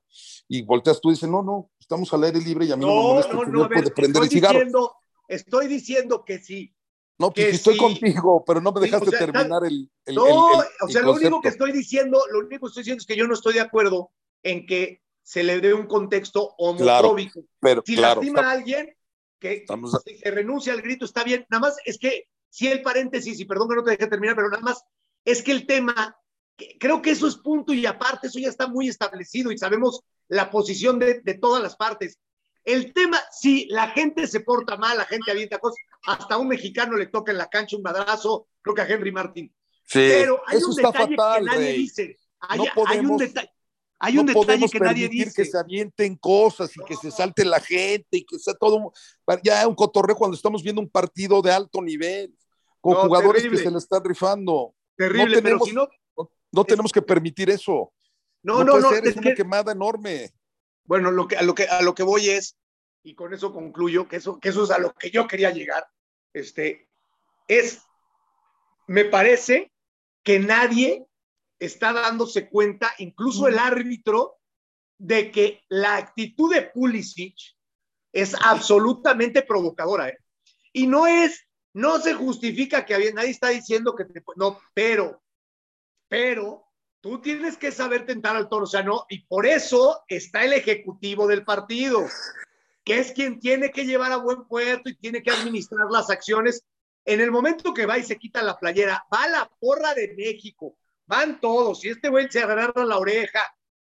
[0.49, 2.89] Y volteas tú y dices, no, no, estamos al aire libre y a mí no,
[2.91, 4.55] me No, molesta, no, no, a ver, prender el cigarro.
[4.59, 4.97] diciendo,
[5.29, 6.75] estoy diciendo que sí.
[7.19, 7.81] No, pues que sí estoy sí.
[7.81, 10.27] contigo, pero no me dejaste o sea, terminar el, el- No,
[10.63, 13.17] el- o sea, lo único que estoy diciendo, lo único que estoy diciendo es que
[13.17, 14.11] yo no estoy de acuerdo
[14.43, 17.45] en que se le dé un contexto homofóbico.
[17.61, 18.97] Pero, si claro, lastima está- a alguien,
[19.39, 19.65] que
[20.05, 21.47] si se renuncia al grito está bien.
[21.51, 24.49] Nada más es que, si el paréntesis, y perdón que no te deje terminar, pero
[24.51, 24.83] nada más
[25.25, 26.17] es que el tema,
[26.57, 30.03] que- creo que eso es punto y aparte, eso ya está muy establecido y sabemos
[30.29, 32.19] la posición de, de todas las partes.
[32.65, 36.49] El tema, si la gente se porta mal, la gente avienta cosas, hasta a un
[36.49, 39.53] mexicano le toca en la cancha un madrazo, creo que a Henry Martin.
[39.85, 41.77] sí, Pero hay eso un está detalle fatal, que nadie Rey.
[41.79, 42.17] dice.
[42.41, 43.51] Hay, No hay podemos- un detalle,
[43.99, 45.43] hay un no detalle podemos que nadie permitir dice.
[45.43, 48.93] que se avienten cosas y que se salte la gente y que sea todo
[49.45, 52.33] ya un cotorreo cuando estamos viendo un partido de alto nivel
[52.81, 53.59] con No, jugadores terrible.
[53.59, 54.75] que se le están rifando.
[54.97, 55.89] Terrible, no pero tenemos- si no,
[56.55, 57.93] No tenemos que permitir eso.
[58.43, 60.33] no, No, no, puede no, ser, es es una que- quemada enorme.
[60.85, 62.57] Bueno, lo que, a, lo que, a lo que voy es,
[63.03, 65.87] y con eso concluyo, que eso, que eso es a lo que yo quería llegar,
[66.33, 66.89] este,
[67.49, 67.83] es,
[68.87, 69.73] me parece
[70.23, 71.07] que nadie
[71.59, 74.39] está dándose cuenta, incluso el árbitro,
[74.99, 77.35] de que la actitud de Pulisic
[78.13, 80.09] es absolutamente provocadora.
[80.09, 80.19] ¿eh?
[80.73, 85.21] Y no es, no se justifica que nadie está diciendo que te, no, pero,
[86.09, 86.72] pero
[87.03, 90.53] tú tienes que saber tentar al toro, o sea, no, y por eso está el
[90.53, 92.07] ejecutivo del partido,
[92.85, 96.65] que es quien tiene que llevar a buen puerto y tiene que administrar las acciones.
[97.05, 100.77] En el momento que va y se quita la playera, va la porra de México,
[101.07, 103.41] van todos, y este güey se agarra la oreja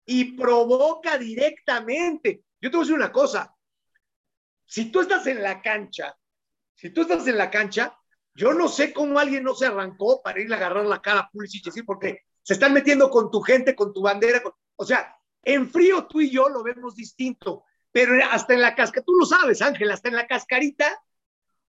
[0.07, 2.45] y provoca directamente.
[2.61, 3.53] Yo te voy a decir una cosa,
[4.65, 6.17] si tú estás en la cancha,
[6.77, 7.99] si tú estás en la cancha,
[8.33, 11.31] yo no sé cómo alguien no se arrancó para ir a agarrar la cara a
[11.31, 14.43] Pulisic, y decir, porque se están metiendo con tu gente, con tu bandera,
[14.77, 19.03] o sea, en frío tú y yo lo vemos distinto, pero hasta en la casca,
[19.03, 20.99] tú lo sabes, Ángel, hasta en la cascarita,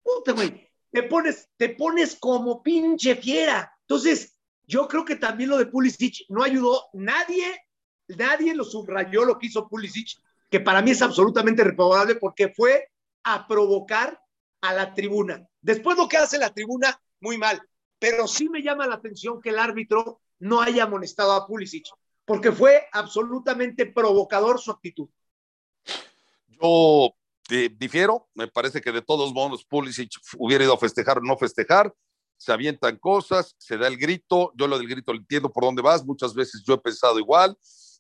[0.02, 3.78] puta, güey, te pones, te pones como pinche fiera.
[3.82, 4.38] Entonces,
[4.68, 7.62] yo creo que también lo de Pulisic no ayudó, nadie,
[8.08, 10.18] nadie lo subrayó lo que hizo Pulisic,
[10.50, 12.88] que para mí es absolutamente reprobable porque fue
[13.26, 14.18] a provocar
[14.62, 15.46] a la tribuna.
[15.60, 17.62] Después lo que hace la tribuna, muy mal,
[18.00, 21.86] pero sí me llama la atención que el árbitro no haya amonestado a Pulisic,
[22.25, 25.10] porque fue absolutamente provocador su actitud.
[26.47, 27.13] Yo
[27.78, 31.93] difiero, me parece que de todos modos Pulisic hubiera ido a festejar o no festejar,
[32.38, 35.82] se avientan cosas, se da el grito, yo lo del grito lo entiendo por dónde
[35.82, 37.58] vas, muchas veces yo he pensado igual,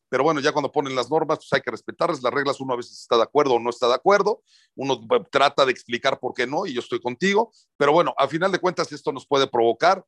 [0.07, 2.77] pero bueno, ya cuando ponen las normas, pues hay que respetarlas, las reglas uno a
[2.77, 4.41] veces está de acuerdo o no está de acuerdo,
[4.75, 8.27] uno eh, trata de explicar por qué no, y yo estoy contigo, pero bueno, a
[8.27, 10.03] final de cuentas esto nos puede provocar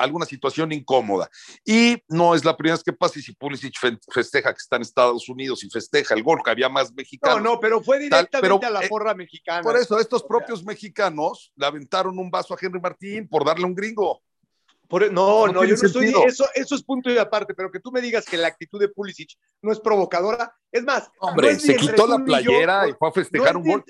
[0.00, 1.30] alguna situación incómoda.
[1.64, 4.76] Y no es la primera vez que pasa, y si Pulisic fe- festeja que está
[4.76, 7.42] en Estados Unidos y festeja el gol, que había más mexicanos.
[7.42, 9.62] No, no, pero fue directamente pero, a la eh, porra mexicana.
[9.62, 13.44] Por eso, estos O sea- propios mexicanos le aventaron un vaso a Henry Martín por
[13.44, 14.20] darle un gringo.
[14.88, 17.70] Por- e, no, No no, yo no estoy, eso, eso es punto y aparte, pero
[17.70, 19.30] que tú me digas que la actitud de Pulisic
[19.62, 23.08] no es provocadora, es más, Hombre, no es se quitó la playera yo, y fue
[23.08, 23.84] a festejar no un gol.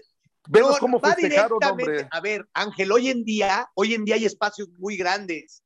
[0.49, 2.07] no, cómo festejaron, hombre.
[2.11, 5.63] A ver, Ángel, hoy en día, hoy en día hay espacios muy grandes.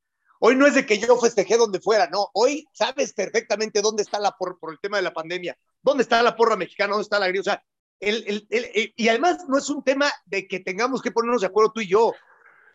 [0.47, 2.29] Hoy no es de que yo festejé donde fuera, no.
[2.35, 5.57] Hoy sabes perfectamente dónde está la porra por el tema de la pandemia.
[5.81, 6.91] ¿Dónde está la porra mexicana?
[6.91, 7.41] ¿Dónde está la griega?
[7.41, 7.63] O sea,
[7.99, 11.71] el, el- y además no es un tema de que tengamos que ponernos de acuerdo
[11.71, 12.13] tú y yo.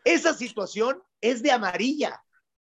[0.04, 2.20] Esa situación es de amarilla.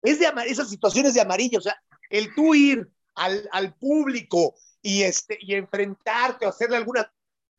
[0.01, 1.57] Es de ama- esa situación es de amarilla.
[1.57, 1.75] O sea,
[2.09, 7.11] el tú ir al, al público y, este, y enfrentarte o hacerle alguna.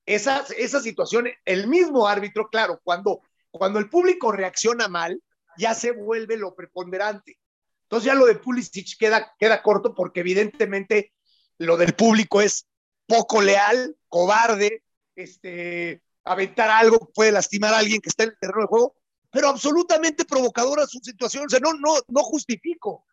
[0.07, 3.21] Esa, esa situación, el mismo árbitro, claro, cuando,
[3.51, 5.23] cuando el público reacciona mal,
[5.59, 7.39] ya se vuelve lo preponderante.
[7.83, 11.13] Entonces ya lo de Pulisic queda, queda corto porque evidentemente
[11.59, 12.67] lo del público es
[13.07, 14.83] poco leal, cobarde,
[15.15, 18.97] este, aventar algo puede lastimar a alguien que está en el terreno de juego,
[19.31, 21.47] pero absolutamente provocadora su situación.
[21.47, 23.05] O sea, no, no, no justifico,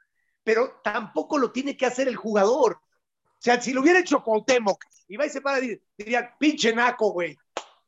[0.44, 2.74] pero tampoco lo tiene que hacer el jugador.
[2.74, 6.74] O sea, si lo hubiera hecho Cuauhtémoc, y va y se para, dir- diría, pinche
[6.74, 7.38] naco, güey.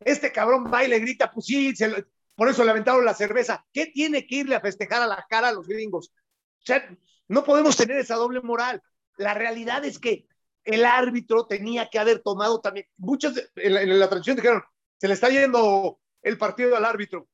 [0.01, 1.97] Este cabrón va y le grita, pues sí, se lo-
[2.35, 3.65] por eso le aventaron la cerveza.
[3.73, 6.11] ¿Qué tiene que irle a festejar a la cara a los gringos?
[6.59, 6.87] O sea,
[7.27, 8.81] no podemos tener esa doble moral.
[9.17, 10.27] La realidad es que
[10.63, 12.87] el árbitro tenía que haber tomado también.
[12.97, 14.63] Muchos de- en la, en la transmisión dijeron,
[14.99, 17.27] se le está yendo el partido al árbitro.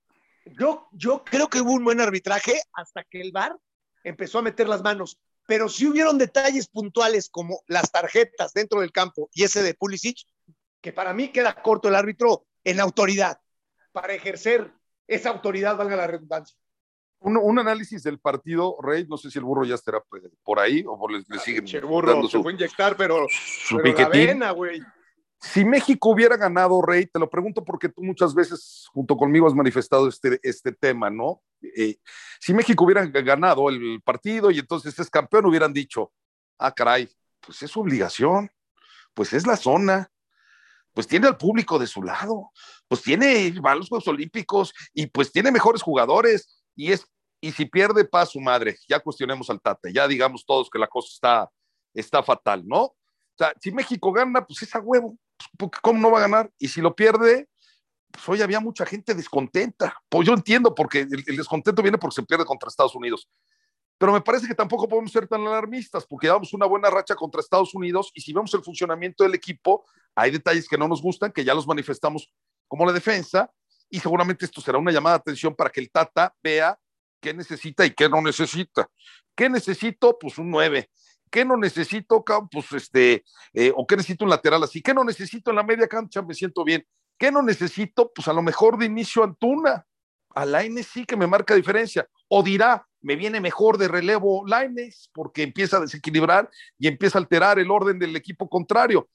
[0.45, 3.55] Yo, yo creo que hubo un buen arbitraje hasta que el VAR
[4.03, 5.19] empezó a meter las manos.
[5.47, 10.19] Pero sí hubieron detalles puntuales como las tarjetas dentro del campo y ese de Pulisic,
[10.81, 13.39] que para mí queda corto el árbitro en autoridad,
[13.91, 14.71] para ejercer
[15.15, 16.57] esa autoridad, valga la redundancia.
[17.19, 20.59] Un, un análisis del partido, Rey, no sé si el burro ya estará pues, por
[20.59, 23.77] ahí o le, le siguen Che burro, dando se su, fue a inyectar, pero, su
[23.77, 24.27] pero la piquetín.
[24.27, 24.81] vena, güey.
[25.39, 29.53] Si México hubiera ganado, Rey, te lo pregunto porque tú muchas veces junto conmigo has
[29.55, 31.41] manifestado este, este tema, ¿no?
[31.75, 31.97] Eh,
[32.39, 36.11] si México hubiera ganado el partido y entonces es campeón, hubieran dicho,
[36.59, 38.51] ah, caray, pues es su obligación,
[39.13, 40.11] pues es la zona,
[40.93, 42.51] pues tiene al público de su lado,
[42.91, 47.07] pues tiene, va a los Juegos Olímpicos y pues tiene mejores jugadores y es,
[47.39, 50.87] y si pierde, pa' su madre, ya cuestionemos al Tata, ya digamos todos que la
[50.87, 51.51] cosa está,
[51.93, 52.81] está fatal, ¿no?
[52.81, 52.95] O
[53.37, 55.17] sea, si México gana, pues es a huevo.
[55.57, 56.51] Pues, ¿Cómo no va a ganar?
[56.59, 57.47] Y si lo pierde,
[58.11, 59.97] pues hoy había mucha gente descontenta.
[60.09, 63.25] Pues yo entiendo, porque el, el descontento viene porque se pierde contra Estados Unidos.
[63.97, 67.39] Pero me parece que tampoco podemos ser tan alarmistas, porque llevamos una buena racha contra
[67.39, 71.31] Estados Unidos y si vemos el funcionamiento del equipo, hay detalles que no nos gustan,
[71.31, 72.29] que ya los manifestamos
[72.71, 73.51] como la defensa,
[73.89, 76.79] y seguramente esto será una llamada de atención para que el Tata vea
[77.19, 78.89] qué necesita y qué no necesita.
[79.35, 80.17] ¿Qué necesito?
[80.17, 80.89] Pues un 9.
[81.29, 82.23] ¿Qué no necesito?
[82.49, 84.81] Pues este, eh, o qué necesito un lateral así.
[84.81, 86.21] ¿Qué no necesito en la media cancha?
[86.21, 86.87] Me siento bien.
[87.17, 88.09] ¿Qué no necesito?
[88.15, 89.85] Pues a lo mejor de inicio Antuna.
[90.33, 92.07] A Laines sí que me marca diferencia.
[92.29, 97.21] O dirá, me viene mejor de relevo Laines porque empieza a desequilibrar y empieza a
[97.21, 99.09] alterar el orden del equipo contrario.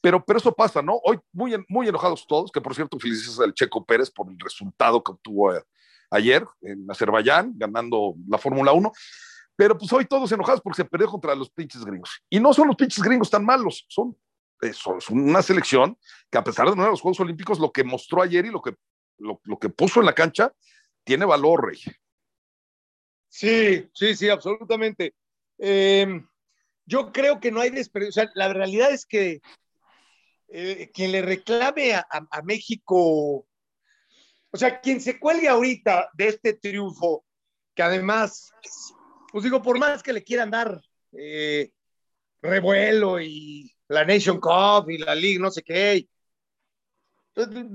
[0.00, 0.98] Pero, pero eso pasa, ¿no?
[1.04, 5.02] Hoy muy, muy enojados todos, que por cierto felices al Checo Pérez por el resultado
[5.02, 5.62] que obtuvo eh,
[6.10, 8.90] ayer en Azerbaiyán, ganando la Fórmula 1.
[9.56, 12.22] Pero pues hoy todos enojados porque se perdió contra los pinches gringos.
[12.30, 14.16] Y no son los pinches gringos tan malos, son,
[14.72, 15.98] son, una selección
[16.30, 18.74] que a pesar de no los Juegos Olímpicos, lo que mostró ayer y lo que,
[19.18, 20.50] lo, que puso en la cancha,
[21.04, 21.78] tiene valor, Rey.
[23.28, 25.14] Sí, sí, sí, absolutamente.
[25.58, 26.22] Eh,
[26.86, 28.22] yo creo que no hay desperdicio.
[28.22, 29.40] O sea, la realidad es que
[30.52, 33.46] eh, quien le reclame a, a, a, México,
[34.50, 37.24] o sea, quien se cuelgue ahorita de este triunfo,
[37.74, 38.52] que además,
[39.30, 40.80] pues digo, por más que le quieran dar
[41.12, 41.70] eh,
[42.42, 46.08] revuelo y la Nation Cup y la League, no sé qué,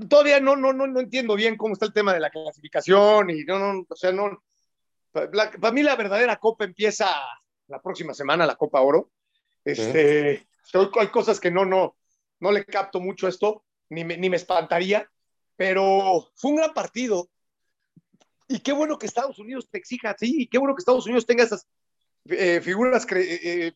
[0.10, 3.44] todavía no, no, no, no entiendo bien cómo está el tema de la clasificación y
[3.44, 4.44] no, no, o sea, no.
[5.32, 7.08] La, para mí la verdadera Copa empieza
[7.68, 9.12] la próxima semana, la Copa Oro.
[9.64, 10.78] Este, sí.
[11.00, 11.96] Hay cosas que no, no,
[12.40, 15.10] no le capto mucho esto, ni me, ni me espantaría,
[15.56, 17.30] pero fue un gran partido.
[18.48, 21.26] Y qué bueno que Estados Unidos te exija así, y qué bueno que Estados Unidos
[21.26, 21.68] tenga esas
[22.26, 23.74] eh, figuras eh,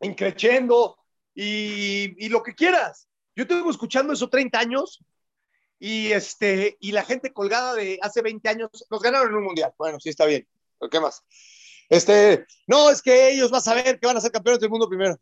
[0.00, 0.98] increciendo
[1.34, 3.08] y, y, lo que quieras.
[3.34, 5.02] Yo tengo escuchando eso 30 años
[5.78, 9.72] y, este, y la gente colgada de hace 20 años nos ganaron en un mundial.
[9.76, 10.46] Bueno, sí está bien.
[10.78, 11.24] ¿Pero qué más?
[11.88, 14.88] Este, no, es que ellos van a saber que van a ser campeones del mundo
[14.88, 15.18] primero.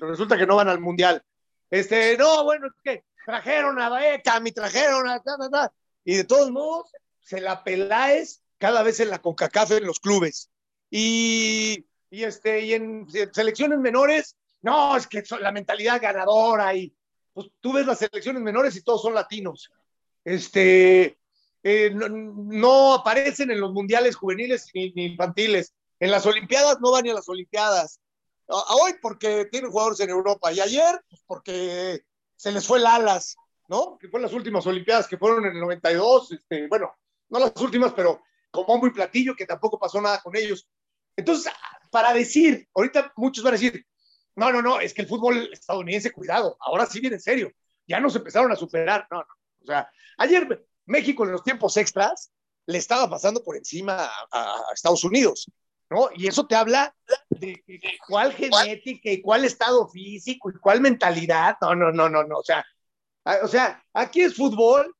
[0.00, 1.24] Resulta que no van al mundial.
[1.72, 5.72] Este, no, bueno, es que trajeron a Beckham trajeron a ta, ta, ta.
[6.04, 10.50] Y de todos modos, se la peláes cada vez en la CONCACAF en los clubes.
[10.90, 16.94] Y, y, este, y en, selecciones menores, no, es que la mentalidad ganadora y
[17.32, 19.72] pues tú ves las selecciones menores y todos son latinos.
[20.24, 21.16] Este,
[21.62, 25.72] eh, no, no, aparecen en los mundiales juveniles ni, ni, infantiles.
[26.00, 27.98] En las Olimpiadas no van ni a las Olimpiadas.
[28.52, 32.04] A, hoy porque tienen jugadores en Europa y ayer pues porque
[32.36, 33.36] se les fue el alas,
[33.68, 33.96] ¿no?
[33.98, 36.92] Que fueron las últimas Olimpiadas que fueron en el 92, este, bueno,
[37.30, 40.68] no las últimas, pero con bombo y platillo que tampoco pasó nada con ellos.
[41.16, 41.52] Entonces,
[41.90, 43.86] para decir, ahorita muchos van a decir,
[44.36, 47.52] no, no, no, es que el fútbol estadounidense, cuidado, ahora sí viene en serio,
[47.86, 52.32] ya nos empezaron a superar, no, no, o sea, ayer México en los tiempos extras
[52.66, 55.50] le estaba pasando por encima a, a Estados Unidos,
[55.92, 56.08] ¿no?
[56.14, 56.94] Y eso te habla
[57.28, 62.24] de, de, cuál genética y cuál estado físico y cuál mentalidad, no, no, no, no,
[62.24, 62.64] no, o sea,
[63.24, 64.94] a, o sea, aquí es fútbol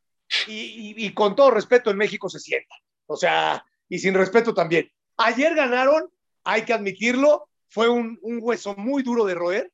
[0.46, 2.74] y, y, y con todo respeto en México se sienta,
[3.06, 4.90] o sea, y sin respeto también.
[5.16, 6.10] Ayer ganaron,
[6.44, 9.72] hay que admitirlo, fue un, un, hueso muy duro de roer,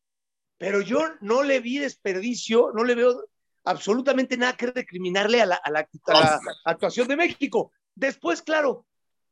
[0.56, 3.24] pero yo no le vi desperdicio, no le veo
[3.64, 7.72] absolutamente nada que recriminarle a la, a la, a la actuación de México.
[7.94, 8.86] Después, claro,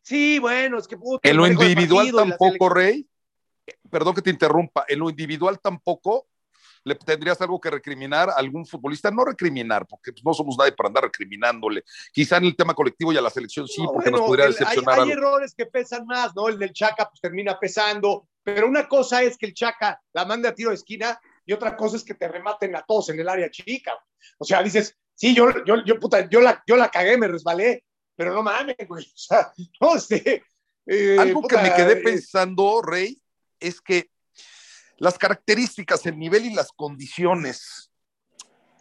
[0.06, 0.96] sí, bueno, es que...
[0.96, 3.06] Puta, en lo individual tampoco, Rey,
[3.90, 6.28] perdón que te interrumpa, en lo individual tampoco
[6.84, 10.86] le tendrías algo que recriminar a algún futbolista, no recriminar, porque no somos nadie para
[10.86, 11.82] andar recriminándole.
[12.12, 14.46] Quizá en el tema colectivo y a la selección sí, no, porque bueno, nos podría
[14.46, 15.00] decepcionar.
[15.00, 16.48] Hay, hay errores que pesan más, ¿no?
[16.48, 20.46] El del Chaca pues termina pesando, pero una cosa es que el Chaca la mande
[20.46, 23.28] a tiro de esquina y otra cosa es que te rematen a todos en el
[23.28, 23.92] área chica.
[24.38, 27.84] O sea, dices, sí, yo, yo, yo, puta, yo, la, yo la cagué, me resbalé,
[28.16, 29.04] pero no mames, güey.
[29.04, 30.42] O sea, no, este,
[30.86, 33.20] eh, Algo puta, que me quedé eh, pensando, Rey,
[33.60, 34.10] es que
[34.98, 37.92] las características, el nivel y las condiciones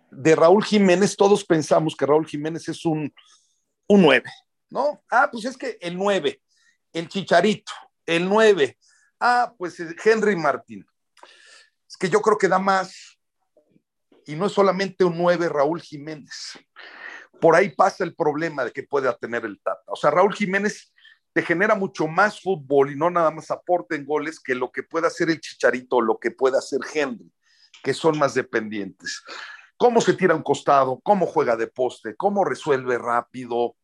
[0.09, 3.13] de Raúl Jiménez, todos pensamos que Raúl Jiménez es un,
[3.87, 4.23] un 9,
[4.69, 5.03] ¿no?
[5.11, 6.41] Ah, pues es que el 9,
[6.93, 7.73] el Chicharito,
[8.05, 8.77] el 9,
[9.19, 10.85] ah, pues Henry Martín.
[11.87, 13.19] Es que yo creo que da más,
[14.25, 16.57] y no es solamente un 9 Raúl Jiménez.
[17.39, 19.83] Por ahí pasa el problema de que pueda tener el Tata.
[19.87, 20.93] O sea, Raúl Jiménez
[21.35, 24.83] te genera mucho más fútbol y no nada más aporte en goles que lo que
[24.83, 27.29] pueda hacer el Chicharito o lo que pueda hacer Henry,
[27.83, 29.21] que son más dependientes.
[29.75, 33.75] Cómo se tira a un costado, cómo juega de poste, cómo resuelve rápido.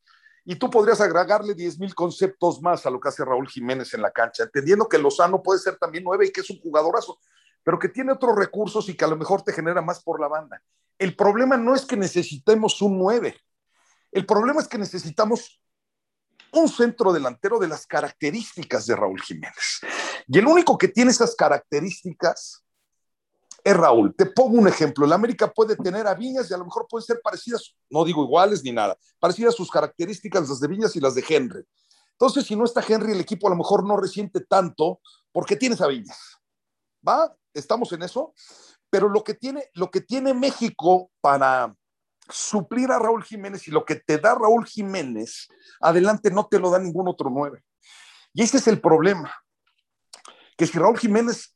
[0.46, 4.02] Y tú podrías agregarle 10 mil conceptos más a lo que hace Raúl Jiménez en
[4.02, 7.20] la cancha, entendiendo que Lozano puede ser también nueve y que es un jugadorazo,
[7.64, 10.28] pero que tiene otros recursos y que a lo mejor te genera más por la
[10.28, 10.62] banda.
[10.98, 13.36] El problema no es que necesitemos un 9.
[14.12, 15.62] El problema es que necesitamos
[16.54, 19.80] un centro delantero de las características de Raúl Jiménez.
[20.28, 22.64] Y el único que tiene esas características
[23.64, 24.14] es Raúl.
[24.16, 25.06] Te pongo un ejemplo.
[25.06, 28.24] El América puede tener a Viñas y a lo mejor pueden ser parecidas, no digo
[28.24, 31.64] iguales ni nada, parecidas sus características, las de Viñas y las de Henry.
[32.12, 35.00] Entonces, si no está Henry, el equipo a lo mejor no resiente tanto
[35.32, 36.41] porque tienes a Viñas.
[37.08, 37.36] ¿Va?
[37.54, 38.34] Estamos en eso.
[38.90, 41.74] Pero lo que tiene, lo que tiene México para
[42.30, 45.48] suplir a Raúl Jiménez y lo que te da Raúl Jiménez,
[45.80, 47.64] adelante no te lo da ningún otro nueve.
[48.34, 49.34] Y ese es el problema.
[50.58, 51.56] Que si Raúl Jiménez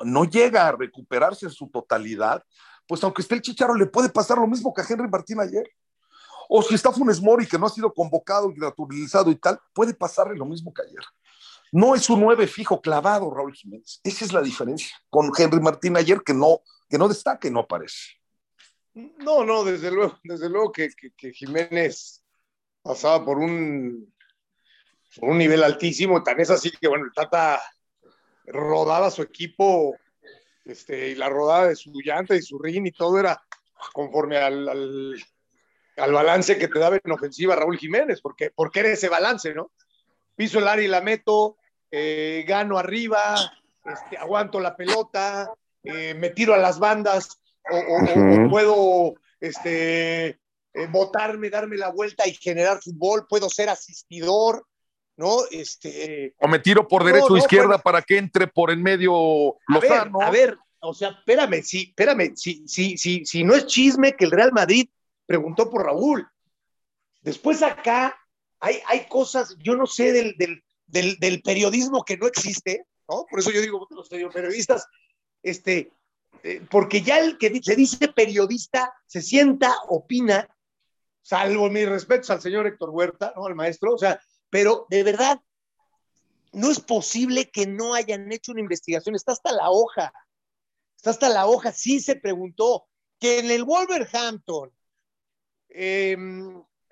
[0.00, 2.42] no llega a recuperarse en su totalidad,
[2.86, 5.68] pues aunque esté el Chicharo, le puede pasar lo mismo que a Henry Martín ayer.
[6.48, 9.94] O si está Funes Mori, que no ha sido convocado y naturalizado y tal, puede
[9.94, 11.04] pasarle lo mismo que ayer.
[11.72, 14.00] No es un nueve fijo clavado, Raúl Jiménez.
[14.02, 17.60] Esa es la diferencia con Henry Martín ayer, que no, que no destaca y no
[17.60, 18.20] aparece.
[18.94, 22.24] No, no, desde luego, desde luego que, que, Jiménez
[22.82, 24.12] pasaba por un,
[25.20, 27.62] un nivel altísimo, tan es así que, bueno, el Tata
[28.46, 29.96] rodaba su equipo
[30.64, 33.40] este, y la rodada de su llanta y su rin y todo era
[33.92, 35.24] conforme al, al,
[35.96, 39.70] al balance que te daba en ofensiva Raúl Jiménez, porque, porque era ese balance, ¿no?
[40.34, 41.58] Piso el área y la meto,
[41.90, 43.52] eh, gano arriba,
[43.84, 49.14] este, aguanto la pelota, eh, me tiro a las bandas, o, o- o- o puedo
[49.40, 50.38] este, eh,
[50.90, 54.66] botarme, darme la vuelta y generar fútbol, puedo ser asistidor,
[55.16, 55.38] ¿no?
[55.50, 57.82] Este, O me tiro por No, derecho o no, izquierda bueno.
[57.82, 60.20] para que entre por en medio a ver, Lozano.
[60.22, 64.24] a ver, o sea, espérame, sí, espérame, si, si, si, si no es chisme que
[64.24, 64.88] el Real Madrid
[65.26, 66.26] preguntó por Raúl.
[67.22, 68.16] Después acá
[68.60, 73.26] hay, hay cosas, yo no sé del, del, del, del periodismo que no existe, ¿no?
[73.28, 74.86] Por eso yo digo, los periodistas,
[75.42, 75.92] este,
[76.42, 80.48] eh, porque ya el que se dice periodista se sienta, opina,
[81.22, 83.46] salvo mis respetos al señor Héctor Huerta, ¿no?
[83.46, 85.40] Al maestro, o sea, pero de verdad,
[86.52, 90.12] no es posible que no hayan hecho una investigación, está hasta la hoja,
[90.96, 92.86] está hasta la hoja, sí se preguntó
[93.18, 94.72] que en el Wolverhampton,
[95.68, 96.16] eh,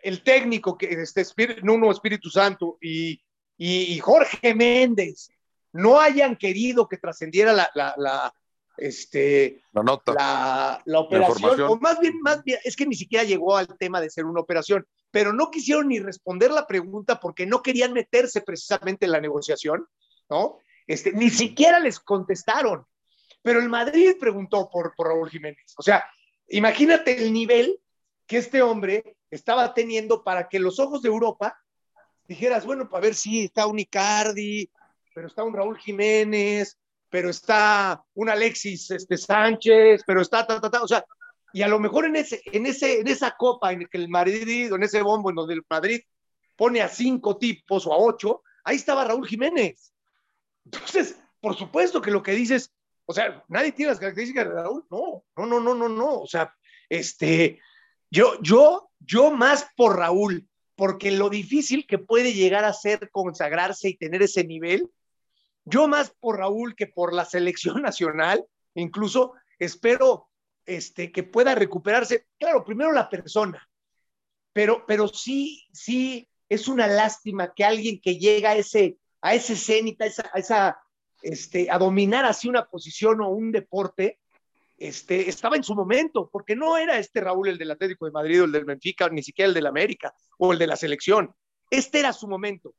[0.02, 3.20] el técnico, que este Espíritu, Nuno Espíritu Santo y,
[3.58, 5.30] y, Jorge Méndez
[5.72, 8.34] no hayan querido que trascendiera la, la, la,
[8.76, 10.12] este, La nota.
[10.12, 14.00] la, la operación, o más bien, más bien, es que ni siquiera llegó al tema
[14.00, 18.40] de ser una operación, pero no quisieron ni responder la pregunta porque no querían meterse
[18.42, 19.86] precisamente en la negociación,
[20.30, 20.58] ¿no?
[20.86, 22.86] Este, ni siquiera les contestaron,
[23.42, 25.74] pero el Madrid preguntó por, por Raúl Jiménez.
[25.76, 26.04] O sea,
[26.48, 27.80] imagínate el nivel
[28.26, 31.58] que este hombre estaba teniendo para que los ojos de Europa
[32.28, 34.70] dijeras, bueno, para ver si está un Icardi,
[35.14, 40.70] pero está un Raúl Jiménez, pero está un Alexis este, Sánchez, pero está, ta, ta,
[40.70, 41.04] ta, o sea,
[41.52, 44.72] y a lo mejor en, ese, en, ese, en esa copa en que el Madrid,
[44.72, 46.02] en ese bombo en donde el Madrid
[46.56, 49.94] pone a cinco tipos o a ocho, ahí estaba Raúl Jiménez.
[50.66, 52.70] Entonces, por supuesto que lo que dices,
[53.06, 56.26] o sea, nadie tiene las características de Raúl, no, no, no, no, no, no, o
[56.26, 56.54] sea,
[56.88, 57.60] este,
[58.10, 60.47] yo, yo, yo más por Raúl,
[60.78, 64.88] porque lo difícil que puede llegar a ser consagrarse y tener ese nivel,
[65.64, 70.28] yo más por Raúl que por la selección nacional, incluso espero
[70.66, 73.68] este, que pueda recuperarse, claro, primero la persona,
[74.52, 79.56] pero, pero sí, sí, es una lástima que alguien que llega a ese, a ese
[79.56, 80.78] cenit, a esa, esa
[81.22, 84.20] este, a dominar así una posición o un deporte,
[84.78, 88.42] este, estaba en su momento, porque no era este Raúl el del Atlético de Madrid
[88.42, 91.34] o el del Benfica, ni siquiera el del América o el de la selección.
[91.68, 92.74] Este era su momento.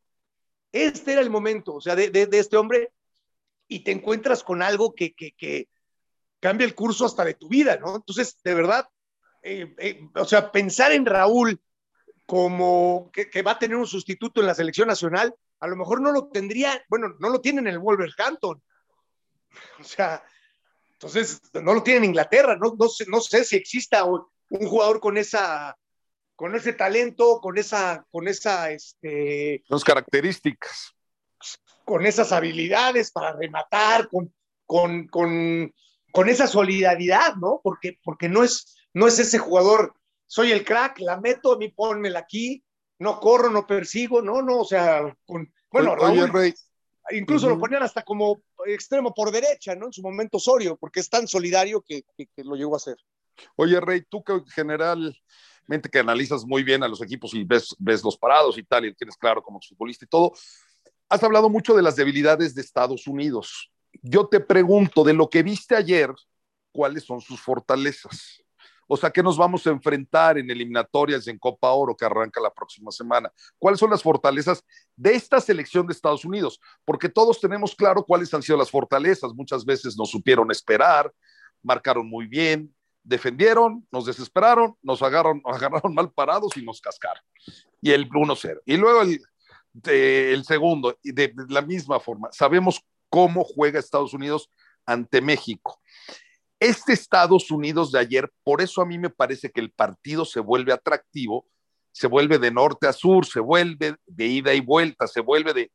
[0.72, 2.92] Este era el momento, o sea, de, este hombre.
[3.68, 5.68] y te encuentras con algo que, que, que
[6.40, 7.98] cambia el curso hasta de tu vida, ¿no?
[7.98, 8.88] Entonces, de verdad,
[9.42, 11.60] eh, eh, o sea, pensar en Raúl
[12.26, 16.02] como que, que, va a tener un sustituto en la selección nacional, a lo mejor
[16.02, 18.62] no lo tendría, bueno, no lo tiene en el Wolverhampton.
[19.80, 20.24] O sea,
[21.02, 25.00] entonces no lo tiene en Inglaterra, no, no, sé, no sé si exista un, jugador
[25.00, 25.78] con esa
[26.36, 30.94] con ese talento, con esa, con esa, este, Las características.
[31.84, 34.34] con esas habilidades para rematar, con,
[34.66, 35.74] con, con,
[36.14, 37.60] con esa solidaridad, ¿no?
[37.62, 39.94] Porque, porque no, es, no es ese jugador,
[40.28, 42.64] soy el crack, la meto, a mí pónmela aquí,
[43.00, 46.54] no corro, no persigo, no, no, o sea, con, bueno, Oye, Raúl, Rey,
[47.12, 49.88] incluso lo ponían hasta como extremo por derecha, ¿no?
[49.88, 52.98] En su momento Osorio, porque es tan solidario que, que, que lo llegó a hacer.
[53.56, 58.04] Oye, Rey, tú que generalmente que analizas muy bien a los equipos y ves, ves
[58.04, 60.34] los parados y tal, y tienes claro como futbolista y todo,
[61.08, 63.72] has hablado mucho de las debilidades de Estados Unidos.
[64.02, 66.12] Yo te pregunto, de lo que viste ayer,
[66.72, 68.44] ¿cuáles son sus fortalezas?
[68.92, 72.52] O sea, ¿qué nos vamos a enfrentar en eliminatorias en Copa Oro que arranca la
[72.52, 73.32] próxima semana?
[73.60, 74.66] ¿Cuáles son las fortalezas
[74.96, 76.60] de esta selección de Estados Unidos?
[76.84, 79.32] Porque todos tenemos claro cuáles han sido las fortalezas.
[79.36, 81.14] Muchas veces nos supieron esperar,
[81.62, 82.74] marcaron muy bien,
[83.04, 87.24] defendieron, nos desesperaron, nos agarraron, nos agarraron mal parados y nos cascaron.
[87.82, 88.62] Y el 1-0.
[88.66, 89.04] Y luego
[89.84, 94.50] el, segundo, y de la misma forma, sabemos cómo juega Estados Unidos
[94.84, 95.80] ante México.
[96.60, 100.40] Este Estados Unidos de ayer, por eso a mí me parece que el partido se
[100.40, 101.46] vuelve atractivo,
[101.92, 105.72] se vuelve de norte a sur, se vuelve de ida y vuelta, se vuelve de,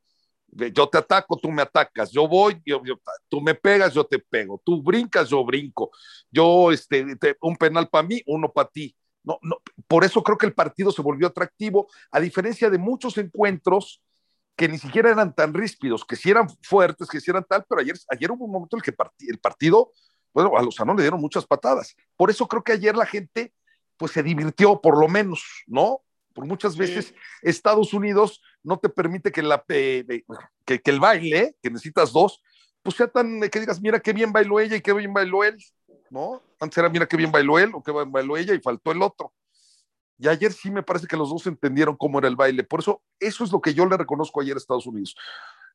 [0.72, 2.62] yo te ataco, tú me atacas, yo voy,
[3.28, 5.90] tú me pegas, yo te pego, tú brincas, yo brinco,
[6.30, 8.94] yo, este, te- un penal para mí, uno para ti.
[9.22, 9.56] No, no,
[9.88, 14.02] por eso creo que el partido se volvió atractivo, a diferencia de muchos encuentros
[14.54, 17.80] que ni siquiera eran tan ríspidos, que sí eran fuertes, que sí eran tal, pero
[17.80, 18.94] ayer, ayer hubo un momento en el que
[19.30, 19.92] el partido,
[20.34, 21.96] bueno, a Lozano le dieron muchas patadas.
[22.16, 23.54] Por eso creo que ayer la gente,
[23.96, 26.00] pues se divirtió, por lo menos, ¿no?
[26.34, 30.24] Por muchas veces Estados Unidos no te permite que, la, eh, eh,
[30.64, 32.42] que, que el baile, que necesitas dos,
[32.82, 35.56] pues sea tan, que digas, mira qué bien bailó ella y qué bien bailó él,
[36.10, 36.42] ¿no?
[36.58, 39.00] Antes era, mira qué bien bailó él o qué bien bailó ella y faltó el
[39.00, 39.32] otro.
[40.18, 42.64] Y ayer sí me parece que los dos entendieron cómo era el baile.
[42.64, 45.16] Por eso, eso es lo que yo le reconozco ayer a Estados Unidos,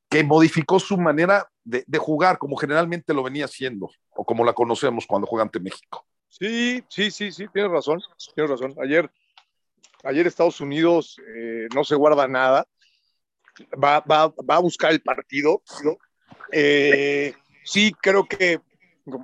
[0.10, 3.90] que modificó su manera de, de jugar como generalmente lo venía haciendo,
[4.20, 6.06] o como la conocemos cuando juega ante México.
[6.28, 8.02] Sí, sí, sí, sí, tienes razón,
[8.36, 8.76] tienes razón.
[8.84, 9.10] Ayer,
[10.04, 12.68] ayer Estados Unidos eh, no se guarda nada,
[13.82, 15.98] va, va, va a buscar el partido, ¿no?
[16.52, 18.60] Eh, sí, creo que,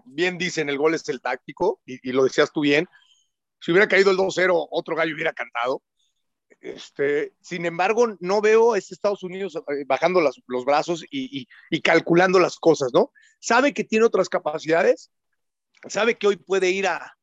[0.05, 2.87] bien dicen, el gol es el táctico, y, y lo decías tú bien.
[3.59, 5.81] Si hubiera caído el 2-0, otro gallo hubiera cantado.
[6.61, 11.47] Este, sin embargo, no veo a este Estados Unidos eh, bajando los brazos y,
[11.83, 13.11] calculando las cosas, ¿no?
[13.39, 15.11] Sabe que tiene otras capacidades,
[15.87, 17.17] sabe que hoy puede ir a,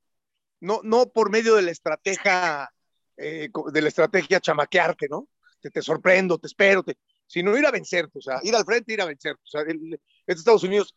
[0.60, 2.70] no, no por medio de la estrategia,
[3.16, 5.28] eh, de la estrategia chamaquearte, ¿no?
[5.60, 9.00] Te, sorprendo, te espero, te- sino ir a vencerte, o sea, ir al frente, ir
[9.00, 9.40] a vencerte.
[9.54, 10.94] O este Estados Unidos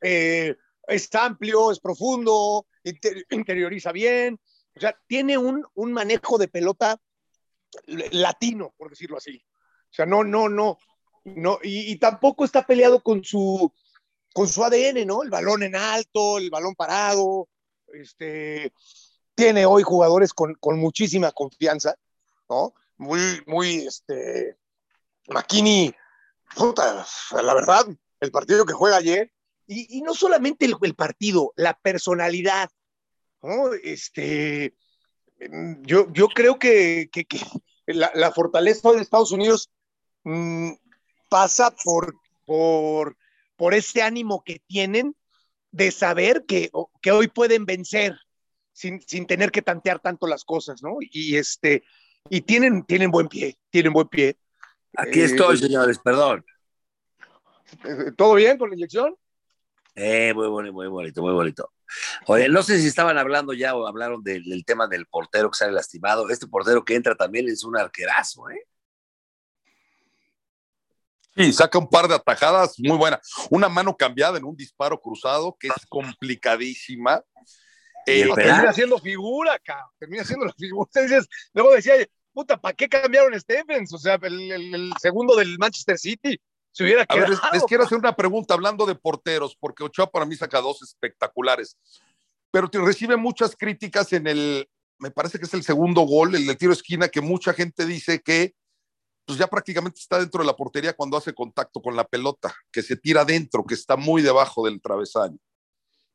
[0.00, 0.56] eh,
[0.86, 4.40] es amplio, es profundo, inter- interioriza bien,
[4.78, 7.00] o sea, tiene un, manejo de pelota
[7.86, 9.42] latino, por decirlo así.
[9.90, 10.78] O sea, no, no, no,
[11.24, 13.72] no, y, tampoco está peleado con su,
[14.32, 15.22] con su ADN, ¿no?
[15.22, 17.48] El balón en alto, el balón parado,
[17.92, 18.72] este,
[19.34, 21.94] tiene hoy jugadores con, con muchísima confianza,
[22.48, 22.74] ¿no?
[22.96, 24.56] Muy, muy, este,
[25.28, 25.94] McKinney,
[26.54, 27.06] puta,
[27.42, 27.86] la verdad,
[28.20, 29.32] el partido que juega ayer,
[29.66, 32.70] y, y no solamente el, el partido, la personalidad,
[33.42, 33.72] ¿no?
[33.74, 34.74] Este,
[35.82, 37.40] yo, yo creo que, que, que
[37.86, 39.70] la, la, fortaleza de Estados Unidos
[40.24, 40.72] mmm,
[41.28, 43.16] pasa por, por,
[43.56, 45.14] por ese ánimo que tienen
[45.70, 46.70] de saber que,
[47.02, 48.18] que hoy pueden vencer
[48.72, 50.96] sin, sin, tener que tantear tanto las cosas, ¿no?
[51.00, 51.84] Y este,
[52.30, 54.38] y tienen, tienen buen pie, tienen buen pie.
[54.96, 56.44] Aquí estoy, eh, señores, perdón.
[58.16, 59.14] ¿Todo bien con la inyección?
[59.94, 61.72] Eh, muy bonito, muy bonito, muy bonito.
[62.26, 65.58] Oye, no sé si estaban hablando ya o hablaron del, del, tema del portero que
[65.58, 66.28] sale lastimado.
[66.30, 68.66] Este portero que entra también es un arquerazo, ¿eh?
[71.38, 73.20] Sí, saca un par de atajadas muy buenas.
[73.50, 77.22] Una mano cambiada en un disparo cruzado que es complicadísima.
[78.06, 79.90] Eh, termina siendo figura, cabrón.
[80.00, 80.90] Termina siendo la figura.
[80.94, 81.94] Dices, luego decía,
[82.32, 83.92] puta, ¿para qué cambiaron Stephens?
[83.92, 86.40] O sea, el, el, el segundo del Manchester City.
[86.78, 89.82] Se hubiera quedado, A ver, les, les quiero hacer una pregunta hablando de porteros, porque
[89.82, 91.76] Ochoa para mí saca dos espectaculares,
[92.52, 94.70] pero te recibe muchas críticas en el,
[95.00, 98.20] me parece que es el segundo gol, el de tiro esquina, que mucha gente dice
[98.22, 98.54] que
[99.26, 102.82] pues ya prácticamente está dentro de la portería cuando hace contacto con la pelota, que
[102.82, 105.36] se tira adentro, que está muy debajo del travesaño.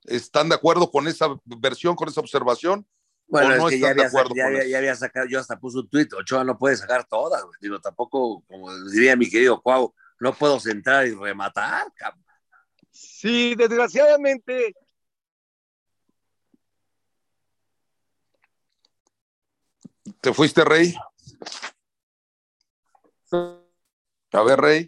[0.06, 2.88] ¿Están de acuerdo con esa versión, con esa observación?
[3.28, 4.70] Bueno, ¿O es no que ya están de había, ya, con había- eso?
[4.70, 8.46] ya había sacado, yo hasta puse un tuit, Ochoa no puede sacar todas, digo, tampoco,
[8.48, 9.94] como diría mi querido Cuau,
[10.24, 12.24] no puedo centrar y rematar, cabrón.
[12.90, 14.74] Sí, desgraciadamente.
[20.22, 20.96] ¿Te fuiste, Rey?
[23.32, 24.86] A ver, Rey.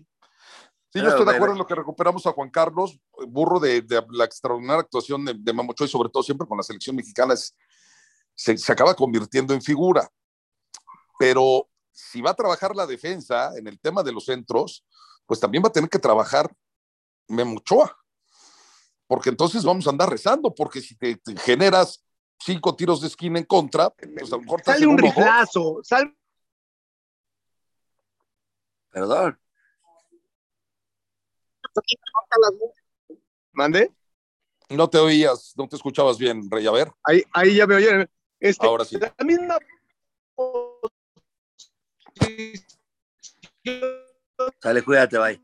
[0.94, 3.82] Sí, yo Pero, estoy de acuerdo en lo que recuperamos a Juan Carlos, burro de,
[3.82, 6.96] de la extraordinaria actuación de, de Memo Ochoa y sobre todo siempre con la selección
[6.96, 7.54] mexicana, es-
[8.34, 10.10] se, se acaba convirtiendo en figura.
[11.20, 14.86] Pero si va a trabajar la defensa en el tema de los centros,
[15.26, 16.54] pues también va a tener que trabajar
[17.28, 17.98] Memo Ochoa.
[19.08, 22.04] Porque entonces vamos a andar rezando, porque si te, te generas
[22.40, 25.82] cinco tiros de esquina en contra, pues a lo mejor Sale un riflazo.
[25.84, 26.16] Sale
[28.96, 29.38] Perdón.
[33.52, 33.92] ¿Mande?
[34.70, 36.66] No te oías, no te escuchabas bien, Rey.
[36.66, 38.10] A ver, Ahí, ahí ya me oyeron.
[38.40, 38.98] Este, ahora sí.
[38.98, 39.58] La misma
[44.62, 45.42] Sale, cuídate, bye.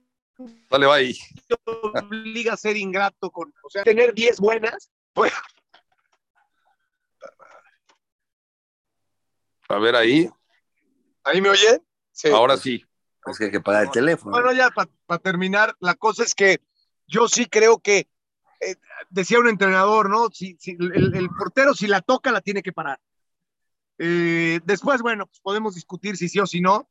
[0.70, 1.18] Dale, va ahí.
[1.94, 4.92] obliga a ser ingrato con, o sea, tener 10 buenas.
[5.14, 5.32] Pues,
[9.72, 10.30] A ver ahí.
[11.24, 11.82] ¿Ahí me oyen?
[12.12, 12.30] Sí.
[12.30, 12.86] Ahora sí.
[13.26, 14.32] Es que hay que pagar el teléfono.
[14.32, 16.60] Bueno, ya para terminar, la cosa es que
[17.08, 18.10] yo sí creo que,
[18.60, 18.76] eh,
[19.10, 20.30] decía un entrenador, ¿no?
[20.32, 23.00] Si, si el, el portero, si la toca, la tiene que parar.
[23.98, 26.90] Eh, después, bueno, pues podemos discutir si sí o si no.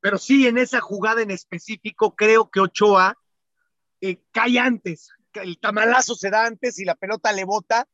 [0.00, 3.16] Pero sí, en esa jugada en específico, creo que Ochoa
[4.00, 5.10] eh, cae antes.
[5.34, 7.86] El tamalazo se da antes y la pelota le bota.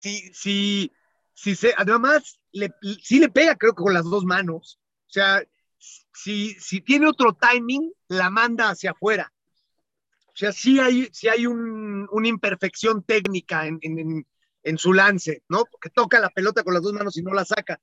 [0.00, 0.92] Si, si,
[1.34, 2.72] si se, además, le,
[3.02, 4.80] sí le pega, creo que con las dos manos.
[5.08, 5.42] O sea,
[5.78, 9.32] si, si tiene otro timing, la manda hacia afuera.
[10.26, 14.26] O sea, sí hay, sí hay un, una imperfección técnica en, en, en,
[14.62, 15.64] en su lance, ¿no?
[15.64, 17.80] Porque toca la pelota con las dos manos y no la saca.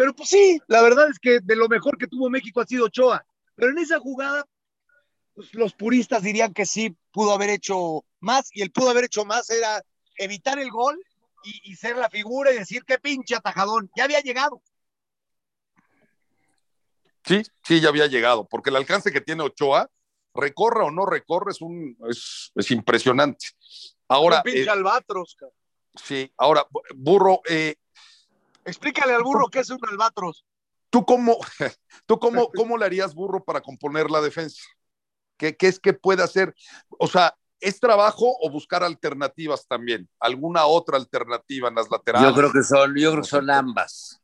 [0.00, 2.86] Pero pues sí, la verdad es que de lo mejor que tuvo México ha sido
[2.86, 3.22] Ochoa.
[3.54, 4.46] Pero en esa jugada,
[5.34, 9.26] pues, los puristas dirían que sí pudo haber hecho más, y el pudo haber hecho
[9.26, 9.84] más era
[10.16, 10.98] evitar el gol
[11.44, 13.90] y, y ser la figura y decir qué pinche atajadón.
[13.94, 14.62] Ya había llegado.
[17.22, 19.90] Sí, sí, ya había llegado, porque el alcance que tiene Ochoa,
[20.32, 23.48] recorra o no recorre, es, un, es, es impresionante.
[24.08, 25.36] Ahora, un pinche eh, albatros.
[25.38, 25.58] cabrón.
[26.02, 27.74] sí, ahora, Burro, eh,
[28.70, 30.44] Explícale al burro qué es un albatros.
[30.90, 31.38] ¿tú cómo,
[32.06, 34.60] tú cómo, cómo le harías, Burro, para componer la defensa?
[35.38, 36.54] ¿Qué, ¿Qué es que puede hacer?
[36.98, 40.08] O sea, ¿es trabajo o buscar alternativas también?
[40.18, 42.28] ¿Alguna otra alternativa en las laterales?
[42.28, 44.20] Yo creo que son, yo creo que son ambas.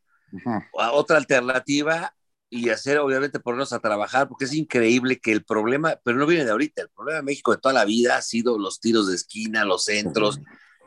[0.73, 2.13] Otra alternativa
[2.51, 6.45] y hacer, obviamente, ponernos a trabajar, porque es increíble que el problema, pero no viene
[6.45, 9.17] de ahorita, el problema de México de toda la vida ha sido los tiros de
[9.17, 10.41] esquina, los centros,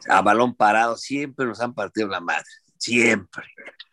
[0.07, 2.45] a balón parado, siempre nos han partido la madre,
[2.79, 3.43] siempre.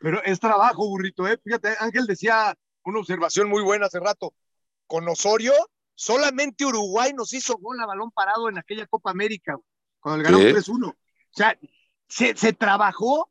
[0.01, 1.39] Pero es trabajo, burrito, ¿eh?
[1.43, 4.33] Fíjate, Ángel decía una observación muy buena hace rato.
[4.87, 5.53] Con Osorio,
[5.95, 9.57] solamente Uruguay nos hizo gol a balón parado en aquella Copa América,
[10.01, 10.45] cuando le ganó Sí.
[10.71, 10.89] 3-1.
[10.89, 10.95] O
[11.33, 11.59] sea,
[12.09, 13.31] se, se trabajó,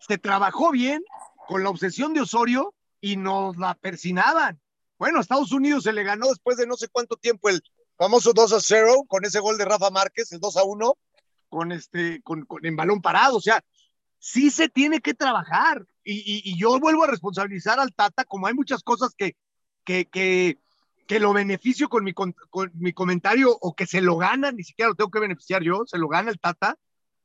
[0.00, 1.02] se trabajó bien
[1.46, 4.58] con la obsesión de Osorio y nos la persinaban.
[4.98, 7.62] Bueno, a Estados Unidos se le ganó después de no sé cuánto tiempo el
[7.98, 10.94] famoso 2 a 0 con ese gol de Rafa Márquez, el 2 a 1,
[11.50, 13.36] con este, con, con- en balón parado.
[13.36, 13.62] O sea,
[14.24, 15.86] sí se tiene que trabajar.
[16.02, 19.36] Y, y- yo vuelvo a responsabilizar al Tata, como hay muchas cosas que,
[19.84, 20.58] que, que,
[21.06, 24.64] que lo beneficio con mi, con, con mi comentario o que se lo gana, ni
[24.64, 26.78] siquiera lo tengo que beneficiar yo, se lo gana el Tata.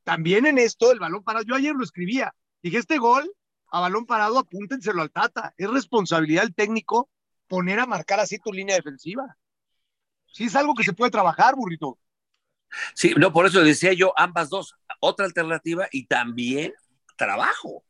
[0.04, 3.30] También en esto, el balón parado, yo ayer lo escribía, dije, este gol
[3.72, 5.54] a balón parado, apúntenselo al Tata.
[5.56, 7.08] Es responsabilidad del técnico
[7.48, 9.38] poner a marcar así tu línea defensiva.
[10.26, 11.98] Sí, es algo que se puede trabajar, burrito.
[12.94, 16.74] Sí, no, por eso decía yo ambas dos, otra alternativa y también
[17.24, 17.84] trabajo.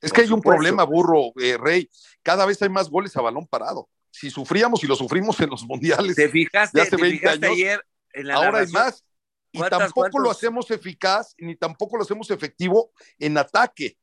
[0.00, 1.90] Es Por que hay un problema, Burro, eh, Rey.
[2.22, 3.88] Cada vez hay más goles a balón parado.
[4.10, 7.46] Si sufríamos y lo sufrimos en los mundiales, ¿Te fijaste, de hace te 20 fijaste
[7.46, 9.04] años, ayer en la ahora hay más.
[9.50, 13.96] Y ¿Cuántas- tampoco lo hacemos eficaz, ni tampoco lo hacemos efectivo en ataque.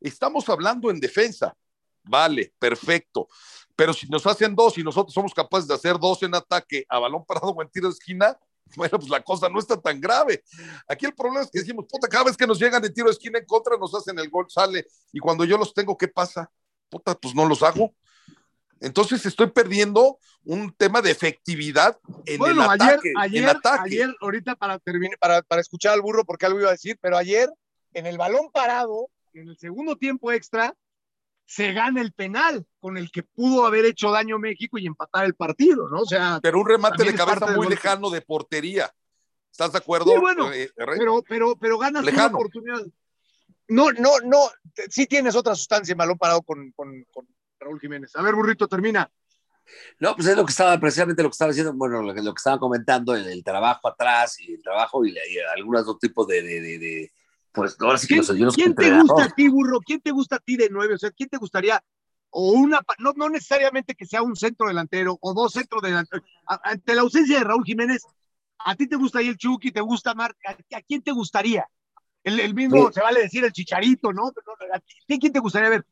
[0.00, 1.56] Estamos hablando en defensa.
[2.02, 3.28] Vale, perfecto.
[3.76, 6.98] Pero si nos hacen dos y nosotros somos capaces de hacer dos en ataque a
[6.98, 8.38] balón parado o en tiro de esquina,
[8.76, 10.42] bueno, pues la cosa no está tan grave.
[10.88, 13.12] Aquí el problema es que decimos, puta, cada vez que nos llegan de tiro de
[13.12, 14.86] esquina en contra, nos hacen el gol, sale.
[15.12, 16.50] Y cuando yo los tengo, ¿qué pasa?
[16.88, 17.94] Puta, pues no los hago.
[18.80, 23.12] Entonces estoy perdiendo un tema de efectividad en Bueno, el ayer, ataque.
[23.18, 23.82] ayer, en ataque.
[23.84, 27.18] ayer, ahorita para terminar, para, para escuchar al burro, porque algo iba a decir, pero
[27.18, 27.50] ayer,
[27.92, 30.74] en el balón parado, en el segundo tiempo extra,
[31.50, 35.34] se gana el penal con el que pudo haber hecho daño México y empatar el
[35.34, 36.02] partido, ¿no?
[36.02, 38.88] O sea, Pero un remate de cabeza muy lejano de portería.
[39.50, 40.12] ¿Estás de acuerdo?
[40.12, 40.96] Sí, bueno, eh, Rey?
[41.00, 42.36] pero, pero, pero ganas una Lejano.
[42.38, 42.86] oportunidad.
[43.66, 44.38] No, no, no,
[44.90, 47.26] sí tienes otra sustancia en balón parado con, con, con
[47.58, 48.14] Raúl Jiménez.
[48.14, 49.10] A ver, burrito, termina.
[49.98, 52.32] No, pues es lo que estaba, precisamente lo que estaba diciendo, bueno, lo que, lo
[52.32, 55.16] que estaban comentando, el, el trabajo atrás y el trabajo y,
[55.56, 57.12] algunos otros tipos de, de, de- de-
[57.52, 59.80] pues ahora sí que ¿Quién, los soy quién te gusta a ti, burro?
[59.80, 60.94] ¿Quién te gusta a ti de nueve?
[60.94, 61.82] O sea, ¿quién te gustaría?
[62.30, 66.24] O una, no, no necesariamente que sea un centro delantero o dos centros delanteros.
[66.46, 68.02] Ante la ausencia de Raúl Jiménez,
[68.58, 69.72] ¿a ti te gusta ahí el Chucky?
[69.72, 70.36] ¿Te gusta Marc?
[70.46, 71.66] ¿A, a quién te gustaría?
[72.22, 72.94] El, el mismo, Sí.
[72.94, 74.30] se vale decir el chicharito, ¿no?
[74.32, 75.86] Pero, ¿A ti quién te gustaría ver?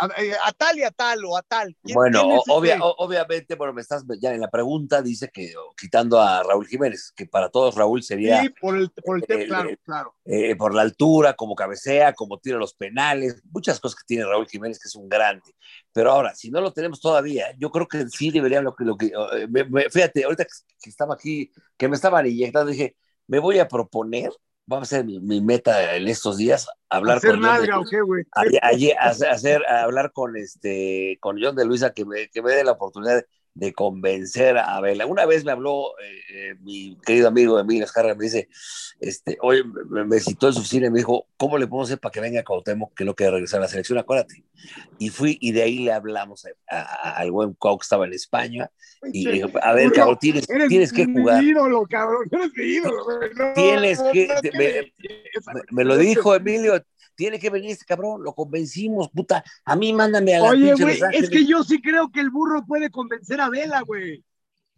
[0.00, 1.76] A, eh, a tal y a tal o a tal.
[1.82, 5.52] ¿Quién- Bueno, quién obvia- o- obviamente, bueno, me estás ya en la pregunta, dice que
[5.76, 9.44] quitando a Raúl Jiménez, que para todos Raúl sería Sí, por el, por el tema,
[9.46, 10.14] claro, claro.
[10.24, 14.48] eh, por la altura, como cabecea, como tira los penales, muchas cosas que tiene Raúl
[14.48, 15.54] Jiménez, que es un grande.
[15.92, 18.96] Pero ahora, si no lo tenemos todavía, yo creo que sí debería lo que, lo
[18.96, 20.50] que eh, me- me- fíjate, ahorita que,
[20.82, 22.96] que estaba aquí, que me estaban inyectando, dije,
[23.26, 24.30] me voy a proponer,
[24.70, 27.80] vamos a ser mi, mi meta en estos días, hablar Hacer con John de- nalga
[27.80, 28.24] o qué, güey.
[28.32, 32.52] allí- allí hacer, hacer- hablar con este con John de Luisa que me, que me
[32.52, 33.22] dé la oportunidad
[33.54, 35.06] de, convencer a Vela.
[35.06, 38.48] Una vez me habló eh, eh, mi querido amigo Emilio Escarra, me dice,
[39.00, 41.98] este, oye, me, me citó en su oficina y me dijo, ¿cómo le podemos hacer
[42.00, 43.98] para que venga a Cuauhtémoc que no quiere regresar a la selección?
[43.98, 44.44] Acuérdate.
[44.98, 48.12] Y fui y de ahí le hablamos a- a- al buen Cuau que estaba en
[48.12, 48.70] España
[49.12, 51.42] y le dijo, a ver, cabrón, tienes, tienes que jugar.
[51.42, 52.28] ídolo, cabrón.
[52.30, 53.04] Eres mi ídolo.
[53.36, 54.92] No, Tienes que- te-
[55.70, 56.82] me- lo dijo Emilio,
[57.14, 59.44] tiene que venir este cabrón, lo convencimos, puta.
[59.66, 62.64] A mí mándame a la Oye, güey, es que yo sí creo que el burro
[62.66, 64.24] puede convencer a Vela, güey.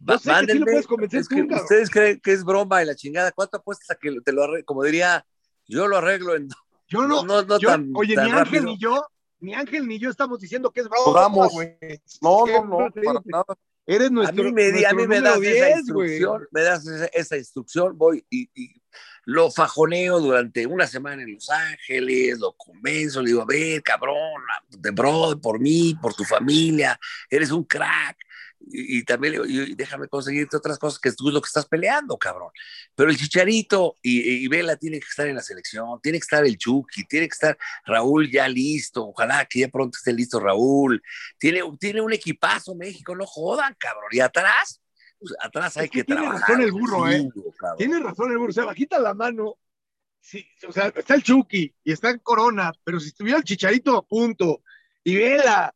[0.07, 0.65] Va- Yo sé que sí lo mándenme.
[0.65, 1.61] puedes convencer Es tú, que cabrón.
[1.63, 3.31] ustedes creen que es broma y la chingada.
[3.31, 4.65] ¿Cuánto apuestas a que te lo arreglo?
[4.65, 5.25] Como diría,
[5.67, 6.49] yo lo arreglo en.
[6.87, 9.05] Yo no, no, no yo- tan, oye, tan ni Ángel ni yo,
[9.39, 11.77] ni Ángel ni yo estamos diciendo que es broma, güey.
[12.21, 13.45] No, no, no, para nada.
[13.85, 16.09] Eres A nuestro, mí me, di- a nuestro mí me das esa 10, güey.
[16.13, 18.81] instrucción, me das esa, esa instrucción, voy y, y
[19.25, 24.41] lo fajoneo durante una semana en Los Ángeles, lo convenzo, le digo, a ver, cabrón,
[24.69, 26.97] de bro, por mí, por tu familia,
[27.29, 28.17] eres un crack.
[28.65, 31.47] Y, y también le digo, y déjame conseguirte otras cosas que tú es lo que
[31.47, 32.49] estás peleando, cabrón.
[32.95, 36.45] Pero el Chicharito y, y Vela tiene que estar en la selección, tiene que estar
[36.45, 41.01] el Chucky, tiene que estar Raúl ya listo, ojalá que ya pronto esté listo Raúl.
[41.37, 44.09] Tiene, tiene un equipazo México, no jodan, cabrón.
[44.11, 44.81] Y atrás,
[45.19, 46.49] pues, atrás hay Es que que, tiene trabajar.
[46.49, 47.17] razón el burro, ¿eh?
[47.17, 47.77] chingo, cabrón.
[47.77, 49.55] Tienes razón el burro, o sea, bajita la mano.
[50.21, 53.97] Sí, o sea, está el Chucky y está en Corona, pero si estuviera el Chicharito
[53.97, 54.61] a punto
[55.03, 55.75] y Vela,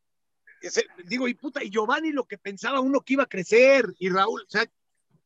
[1.05, 4.41] digo, y puta, y Giovanni lo que pensaba uno que iba a crecer, y Raúl,
[4.41, 4.65] o sea,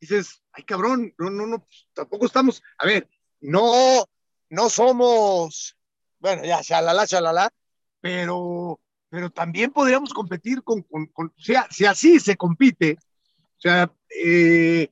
[0.00, 3.08] dices, ay cabrón, no, no, no, pues, tampoco estamos, a ver,
[3.40, 4.04] no,
[4.50, 5.76] no somos,
[6.18, 7.50] bueno, ya, shalala, shalala,
[8.00, 12.98] pero, pero también podríamos competir con, con, con- o sea, si así se compite,
[13.58, 14.90] o sea, eh,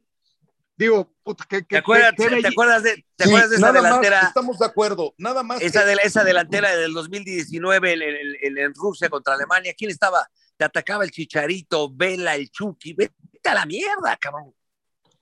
[0.84, 3.84] digo, puta, que, ¿Te acuerdas, ¿te acuerdas de, te Sí, acuerdas de esa nada más,
[4.00, 4.20] delantera?
[4.28, 5.14] estamos de acuerdo.
[5.18, 5.60] Nada más.
[5.60, 9.90] Esa, que- de, esa delantera del 2019 en, en- en- en Rusia contra Alemania, ¿quién
[9.90, 10.28] estaba?
[10.56, 12.94] Te atacaba el Chicharito, Vela, el Chucky.
[12.94, 13.14] Vete
[13.44, 14.54] a la mierda, cabrón.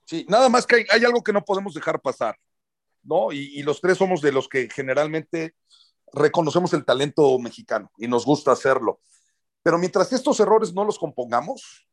[0.05, 2.35] Sí, nada más que hay, hay algo que no podemos dejar pasar,
[3.03, 3.31] ¿no?
[3.31, 5.55] Y, y los tres somos de los que generalmente
[6.11, 9.01] reconocemos el talento mexicano y nos gusta hacerlo.
[9.61, 11.87] Pero mientras estos errores no los compongamos,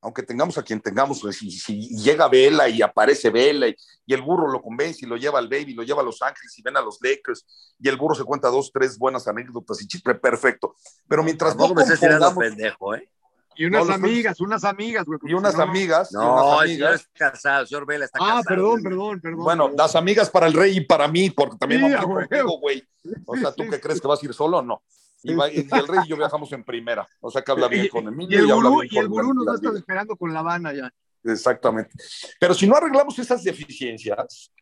[0.00, 3.74] aunque tengamos a quien tengamos, si, si llega Vela y aparece Vela y,
[4.06, 6.56] y el burro lo convence y lo lleva al Baby, lo lleva a Los Ángeles
[6.58, 7.44] y ven a los Lakers
[7.80, 10.74] y el burro se cuenta dos, tres buenas anécdotas y chispe perfecto.
[11.08, 11.86] Pero mientras no tirando
[12.26, 13.08] compongamos pendejo, ¿eh?
[13.56, 15.18] Y unas No, los- amigas, unas amigas, güey.
[15.24, 18.04] y unas no, amigas, y No, unas el señor amigas, está casado, el señor Vela
[18.04, 18.44] está Ah, casado.
[18.46, 19.42] perdón, perdón, perdón.
[19.42, 19.78] Bueno, perdón.
[19.78, 22.06] las amigas para el rey y para mí, porque también Sí, vamos a ir a
[22.14, 22.28] huevo.
[22.28, 22.84] contigo, güey.
[23.26, 23.82] O sea, ¿tú Sí, qué sí.
[23.82, 24.80] crees que vas a ir solo o no?
[25.22, 27.06] Y, va- y el rey y yo viajamos en primera.
[27.20, 29.46] O sea, que habla bien con Y Emilio el y, gurú, y el gurú nos
[29.48, 30.92] va a estar esperando con la Habana ya.
[31.24, 31.90] Exactamente.
[32.38, 34.52] Pero si no arreglamos esas deficiencias,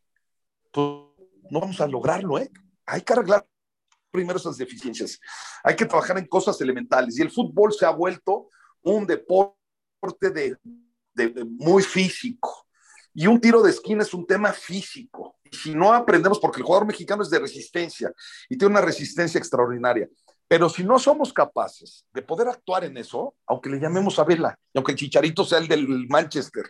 [0.73, 0.87] pues
[1.51, 2.51] no vamos a lograrlo, ¿eh?
[2.87, 3.47] Hay que arreglar
[4.11, 5.21] primero esas deficiencias.
[5.63, 7.19] Hay que trabajar en cosas elementales.
[7.19, 8.49] Y el fútbol se ha vuelto
[8.83, 10.57] un deporte de,
[11.13, 12.67] de- de muy físico.
[13.13, 15.37] Y un tiro de esquina es un tema físico.
[15.51, 18.13] Y si no aprendemos, porque el jugador mexicano es de resistencia
[18.49, 20.09] y tiene una resistencia extraordinaria.
[20.49, 24.59] Pero si no somos capaces de poder actuar en eso, aunque le llamemos a Vela,
[24.73, 26.65] y aunque el Chicharito sea el del Manchester,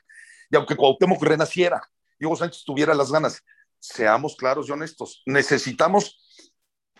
[0.50, 1.82] y aunque Cuauhtémoc renaciera,
[2.18, 3.42] y Hugo Sánchez tuviera las ganas,
[3.78, 6.22] seamos claros y honestos, necesitamos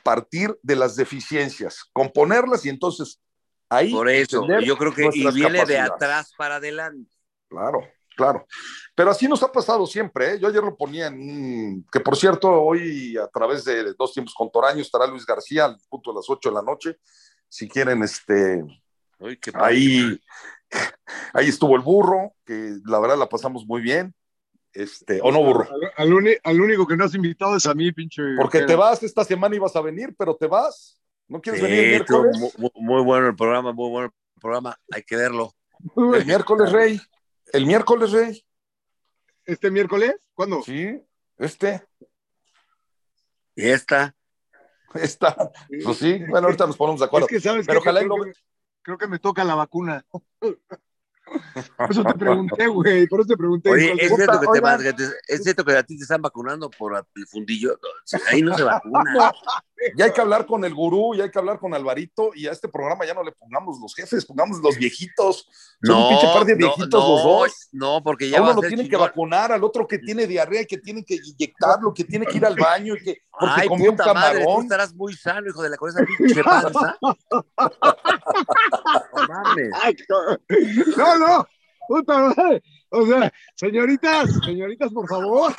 [0.02, 3.20] partir de las deficiencias, componerlas y entonces
[3.68, 7.10] ahí Por eso, yo creo que y viene de atrás para adelante.
[7.48, 7.80] Claro,
[8.16, 8.46] claro.
[8.94, 10.32] Pero así nos ha pasado siempre.
[10.34, 10.38] ¿eh?
[10.40, 14.34] Yo ayer lo ponía en un- que por cierto, hoy a través de dos tiempos
[14.34, 16.96] con Toraño estará Luis García al punto de las 8 de la noche.
[17.48, 18.64] si quieren, este,
[19.20, 19.66] Uy, qué padre.
[19.66, 20.20] ahí,
[21.32, 24.12] ahí estuvo el burro, que la verdad la pasamos muy bien.
[24.72, 27.72] Este, o no burro, Al, al uni- al único que no has invitado es a
[27.72, 28.20] mí, pinche.
[28.36, 31.00] porque te vas, esta semana ibas a venir, pero te vas.
[31.28, 32.36] ¿No quieres venir el miércoles?
[32.58, 34.76] muy, muy bueno el programa, muy bueno el programa.
[34.92, 35.54] Hay que verlo.
[35.96, 37.00] El miércoles, Rey.
[37.52, 38.44] El miércoles, Rey.
[39.44, 40.14] ¿Este miércoles?
[40.34, 40.62] ¿Cuándo?
[40.62, 41.00] Sí,
[41.38, 41.86] este,
[43.54, 44.14] Y esta,
[44.94, 45.50] esta.
[45.84, 47.26] Pues sí, bueno, ahorita nos ponemos de acuerdo.
[47.26, 48.32] Es que sabes Pero que ojalá y creo, lo- que,
[48.82, 50.04] creo que me toca la vacuna.
[51.76, 53.06] Por eso te pregunté, güey.
[53.06, 53.70] Por eso te pregunté.
[53.70, 56.22] Oye, es cierto, que te, oigan, que te- es cierto que a ti te están
[56.22, 57.78] vacunando por el fundillo.
[58.30, 59.32] Ahí no se vacuna.
[59.94, 62.52] Ya hay que hablar con el gurú, ya hay que hablar con Alvarito y a
[62.52, 65.46] este programa ya no le pongamos los jefes, pongamos los viejitos.
[65.82, 67.68] Son un pinche par de viejitos no, los dos.
[67.72, 70.26] No, porque A ya uno a lo ser tienen que vacunar, al otro que tiene
[70.26, 73.54] diarrea y que tienen que inyectarlo, que tiene que ir al baño y que porque
[73.60, 74.62] Ay, comió un puta madre, tú camarón.
[74.62, 76.96] estarás muy sano, hijo de la con esa pinche panza.
[77.02, 77.16] No.
[80.96, 81.48] No, no.
[81.88, 82.62] Puta madre.
[82.90, 85.54] O sea, señoritas, señoritas, por favor.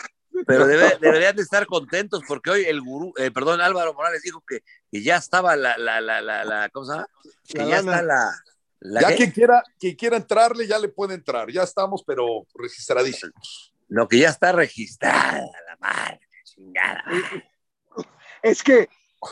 [0.46, 4.44] Pero debe- deberían de estar contentos porque hoy el gurú, eh, perdón, Álvaro Morales dijo
[4.48, 4.60] que,
[4.92, 7.08] que ya estaba la, la, la, la, la- ¿cómo se llama?
[7.48, 7.92] Que La ya lana.
[7.92, 8.32] está la,
[8.80, 11.50] la Ya quien quiera, quien quiera entrarle, ya le puede entrar.
[11.52, 13.74] Ya estamos, pero registradísimos.
[13.90, 17.04] No, que ya está registrada la madre, chingada.
[18.44, 18.90] Es que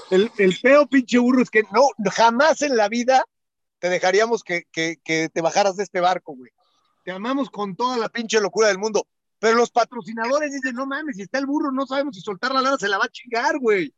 [0.10, 3.24] el, el pedo, pinche burro, es que no, jamás en la vida
[3.86, 6.52] te dejaríamos que, que, que te bajaras de este barco, güey.
[7.04, 9.06] Te amamos con toda la pinche locura del mundo.
[9.38, 12.64] Pero los patrocinadores dicen, no mames, si está el burro, no sabemos si soltar la
[12.64, 13.94] lana se la va a chingar, güey.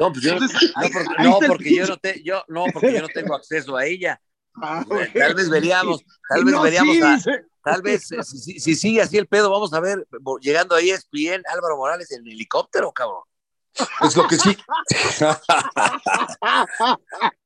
[0.00, 2.92] No, pues yo, Entonces, no, porque, no, el porque yo no te, yo, no, porque
[2.92, 4.20] yo no tengo acceso a ella.
[4.60, 4.84] Ah.
[5.14, 7.44] Tal vez veríamos, tal vez No, veríamos sí, a, dice.
[7.62, 10.04] tal vez eh, si, si- si sigue así el pedo, vamos a ver,
[10.40, 13.22] llegando ahí es bien Álvaro Morales en helicóptero, cabrón.
[14.02, 14.50] Es lo que sí.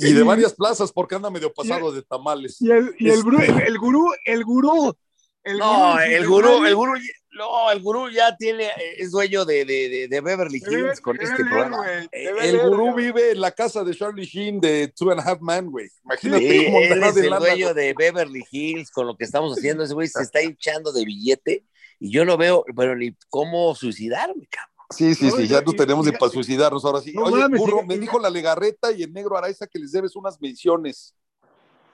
[0.00, 2.60] y de varias plazas, porque anda medio pasado de tamales.
[2.60, 4.96] Y el, y el, Este- bru- el gurú, el gurú.
[5.44, 6.92] El No, gurú, el gurú, el gurú,
[7.32, 11.00] no, el gurú ya tiene, eh, es dueño de, de, de, de Beverly Debe- Hills
[11.00, 11.92] con debe este leer, programa.
[11.92, 15.24] Eh, El leer, gurú vive en la casa de Charlie Sheen de Two and a
[15.24, 15.88] Half Man, güey.
[16.04, 19.58] Imagínate Sí, cómo él es el lana, dueño de Beverly Hills con lo que estamos
[19.58, 19.82] haciendo.
[19.82, 21.64] Ese güey se está hinchando de billete
[21.98, 24.71] y yo no veo, pero ni cómo suicidarme, cabrón.
[24.92, 27.12] Sí, sí, No, sí, ya nos y- tenemos de para suicidarnos ahora sí.
[27.12, 30.14] No Oye, mames, burro, me dijo la Legarreta y el negro Araiza que les debes
[30.16, 31.14] unas menciones.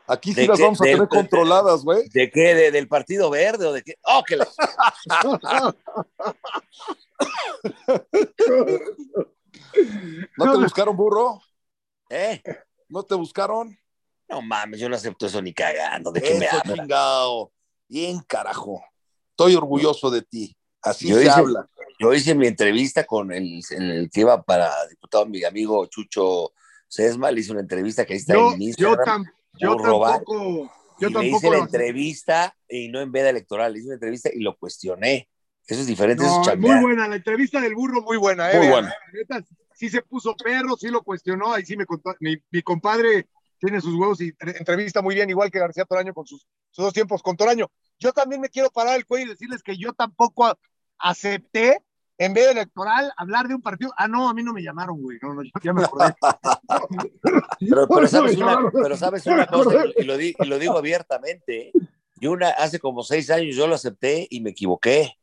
[0.07, 0.62] Aquí sí ¿De las qué?
[0.64, 2.09] vamos a Del- tener controladas, güey.
[2.09, 2.55] ¿De qué?
[2.55, 3.94] ¿De- ¿Del Partido Verde o de qué?
[4.03, 4.49] ¡Oh, que la-
[10.36, 11.40] ¿No te buscaron, burro?
[12.11, 12.42] ¿Eh?
[12.88, 13.76] ¿No te buscaron?
[14.28, 16.11] No mames, yo no acepto eso ni cagando.
[16.12, 16.78] ¿De qué me Eso, hablas?
[16.78, 17.53] chingado.
[17.88, 18.82] Bien, carajo.
[19.30, 20.57] Estoy orgulloso de ti.
[20.83, 21.68] Así Yo se hice- habla.
[22.01, 26.53] Yo hice mi entrevista con el, el que iba para diputado, mi amigo Chucho
[26.87, 29.24] Sesma, le hice una entrevista que ahí está Yo, en yo, Instagram.
[29.24, 30.12] tam- yo por robar.
[30.18, 30.72] tampoco.
[31.01, 31.53] Yo y le hice tampoco.
[31.53, 35.29] la entrevista y no en veda electoral, le hice una entrevista y lo cuestioné.
[35.66, 38.59] Eso es diferente, eso es muy buena, la entrevista del burro, muy buena, ¿eh?
[38.59, 38.95] Muy buena.
[39.12, 42.14] neta, sí se puso perro, sí lo cuestionó, ahí sí me contó.
[42.20, 43.29] Mi, mi compadre
[43.61, 46.85] tiene sus huevos y tre- entrevista muy bien, igual que García Toraño con sus, sus
[46.85, 47.70] dos tiempos con Toraño.
[47.99, 50.57] Yo también me quiero parar el cuello y decirles que yo tampoco
[50.99, 51.82] acepté
[52.20, 53.92] en vez de electoral hablar de un partido.
[53.96, 55.18] Ah, no, a mí no me llamaron, güey.
[55.22, 56.14] No, no, yo ya me acordé.
[57.61, 61.68] Pero, sabes una, pero sabes una cosa, y lo, di- y lo digo abiertamente.
[61.68, 61.72] ¿eh?
[62.16, 65.14] Yo una, hace como seis años yo lo acepté y me equivoqué.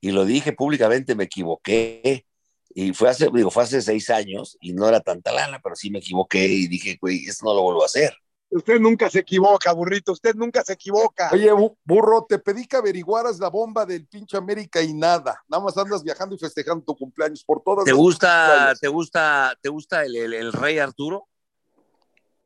[0.00, 2.26] Y lo dije públicamente, me equivoqué.
[2.74, 5.90] Y fue hace, digo, fue hace seis años y no era tanta lana, pero sí
[5.90, 8.12] me equivoqué y dije, güey, esto no lo vuelvo a hacer.
[8.52, 11.30] Usted nunca se equivoca, burrito, usted nunca se equivoca.
[11.32, 15.42] Oye, bu- burro, te pedí que averiguaras la bomba del pinche América y nada.
[15.48, 19.68] Nada más andas viajando y festejando tu cumpleaños por todas ¿Te gusta, te gusta, te
[19.70, 21.28] gusta el, el- el rey Arturo?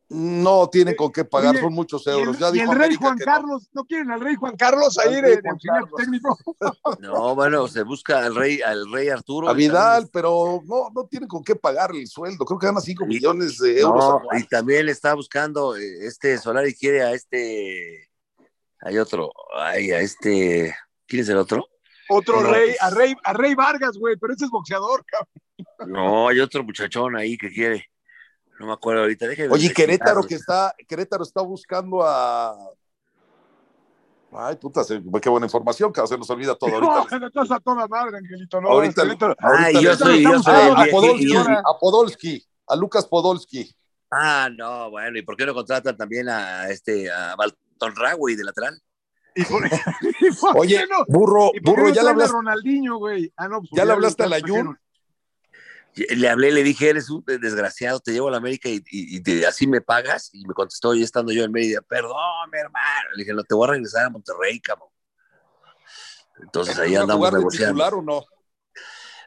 [0.08, 2.38] No tienen con qué pagar, Oye, son muchos Y el, euros.
[2.38, 3.24] Ya y dijo el rey Juan no.
[3.24, 3.84] Carlos, no.
[3.84, 5.42] quieren al rey Juan Carlos ahí de,
[5.96, 6.38] técnico?
[7.00, 9.48] No, bueno, se busca al rey, al rey Arturo.
[9.48, 12.44] A también- Vidal, pero no, no tienen con qué pagarle el sueldo.
[12.44, 14.22] Creo que gana 5 Y- millones de euros.
[14.22, 18.08] No, y también está buscando eh, este Solari quiere a este
[18.82, 20.72] hay otro, ay, a este
[21.06, 21.66] ¿quién es el otro?
[22.08, 25.92] Otro rey, a rey, a rey Vargas, güey, pero ese es boxeador, cabrón.
[25.92, 27.86] No, hay otro muchachón ahí que quiere.
[28.58, 29.26] No me acuerdo ahorita.
[29.26, 32.56] déjeme Oye, Querétaro que está, Querétaro está buscando a.
[34.32, 34.82] Ay, puta,
[35.22, 37.18] qué buena información, que se nos olvida todo ahorita.
[37.18, 38.60] No, estás a toda madre, Angelito.
[38.60, 39.34] No, Ahorita- Querétaro.
[39.38, 43.06] Ay, ahorita yo soy, yo soy a vie- Podolski, y yo- a Podolski, a Lucas
[43.06, 43.74] Podolski.
[44.10, 48.44] Ah, no, bueno, ¿y por qué no contratan también a este a Balton Ragüey de
[48.44, 48.78] lateral?
[49.34, 49.62] ¿Y por,
[50.20, 51.04] y por Oye, no?
[51.08, 53.32] burro, ¿Y por burro, no ya le a hablaste, Ronaldinho, güey?
[53.36, 54.66] Ah, no, pues ¿Ya le hablaste a la trajeron.
[54.66, 54.78] Jun?
[55.96, 59.22] Le hablé, le dije, eres un desgraciado, te llevo a la América y, y- y
[59.22, 60.28] te- así me pagas.
[60.34, 62.16] Y me contestó, ya estando yo en Mérida, perdón,
[62.52, 63.10] mi hermano.
[63.14, 64.90] Le dije, no, te voy a regresar a Monterrey, cabrón.
[66.42, 67.72] Entonces ahí ¿Va a andamos negociando.
[67.72, 68.24] titular o no?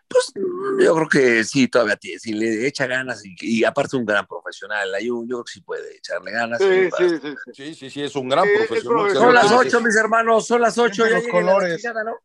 [0.08, 0.32] Pues
[0.80, 4.26] yo creo que sí, todavía tiene, si le echa ganas y, y aparte un gran
[4.26, 6.60] profesional, hay un, yo creo que sí puede echarle ganas.
[6.60, 7.20] Sí, y sí,
[7.54, 7.90] sí, sí.
[7.92, 8.98] Sí, es un gran Sí, profesional.
[9.04, 9.14] profesional.
[9.14, 11.06] Son las ocho, mis hermanos, son las ocho.
[11.08, 11.76] Ya los la colores.
[11.82, 12.16] chingada, ¿no?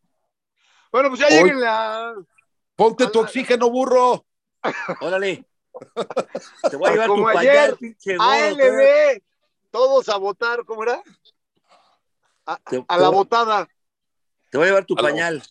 [0.93, 2.15] Bueno, pues ya Hoy- lleguen la.
[2.77, 4.25] Ponte tu oxígeno, burro.
[5.01, 5.45] Órale.
[6.71, 8.23] Te voy a llevar Como tu ayer, gordo.
[8.23, 9.23] ALB,
[9.71, 11.03] todos a votar, ¿cómo era?
[12.47, 13.69] A, Te- a la te- votada.
[14.51, 15.43] Te voy a llevar tu A la- pañal.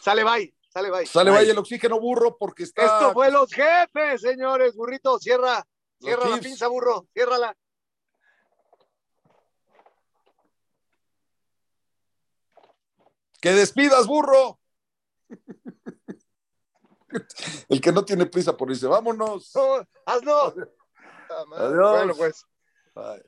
[0.00, 1.04] Sale, bye, sale, bye.
[1.06, 2.84] Sale, vaya el oxígeno, burro, porque está.
[2.86, 4.74] Esto fue los jefes, señores.
[4.74, 5.56] Burrito, cierra,
[5.98, 7.54] Los cierra la pinza, burro, ciérrala.
[13.40, 14.59] ¡Que despidas, burro!
[17.68, 19.52] El que no tiene prisa por irse, vámonos.
[19.54, 20.54] No, hazlo.
[21.56, 21.90] Adiós.
[21.92, 22.46] Bueno, pues.
[22.94, 23.22] Ay,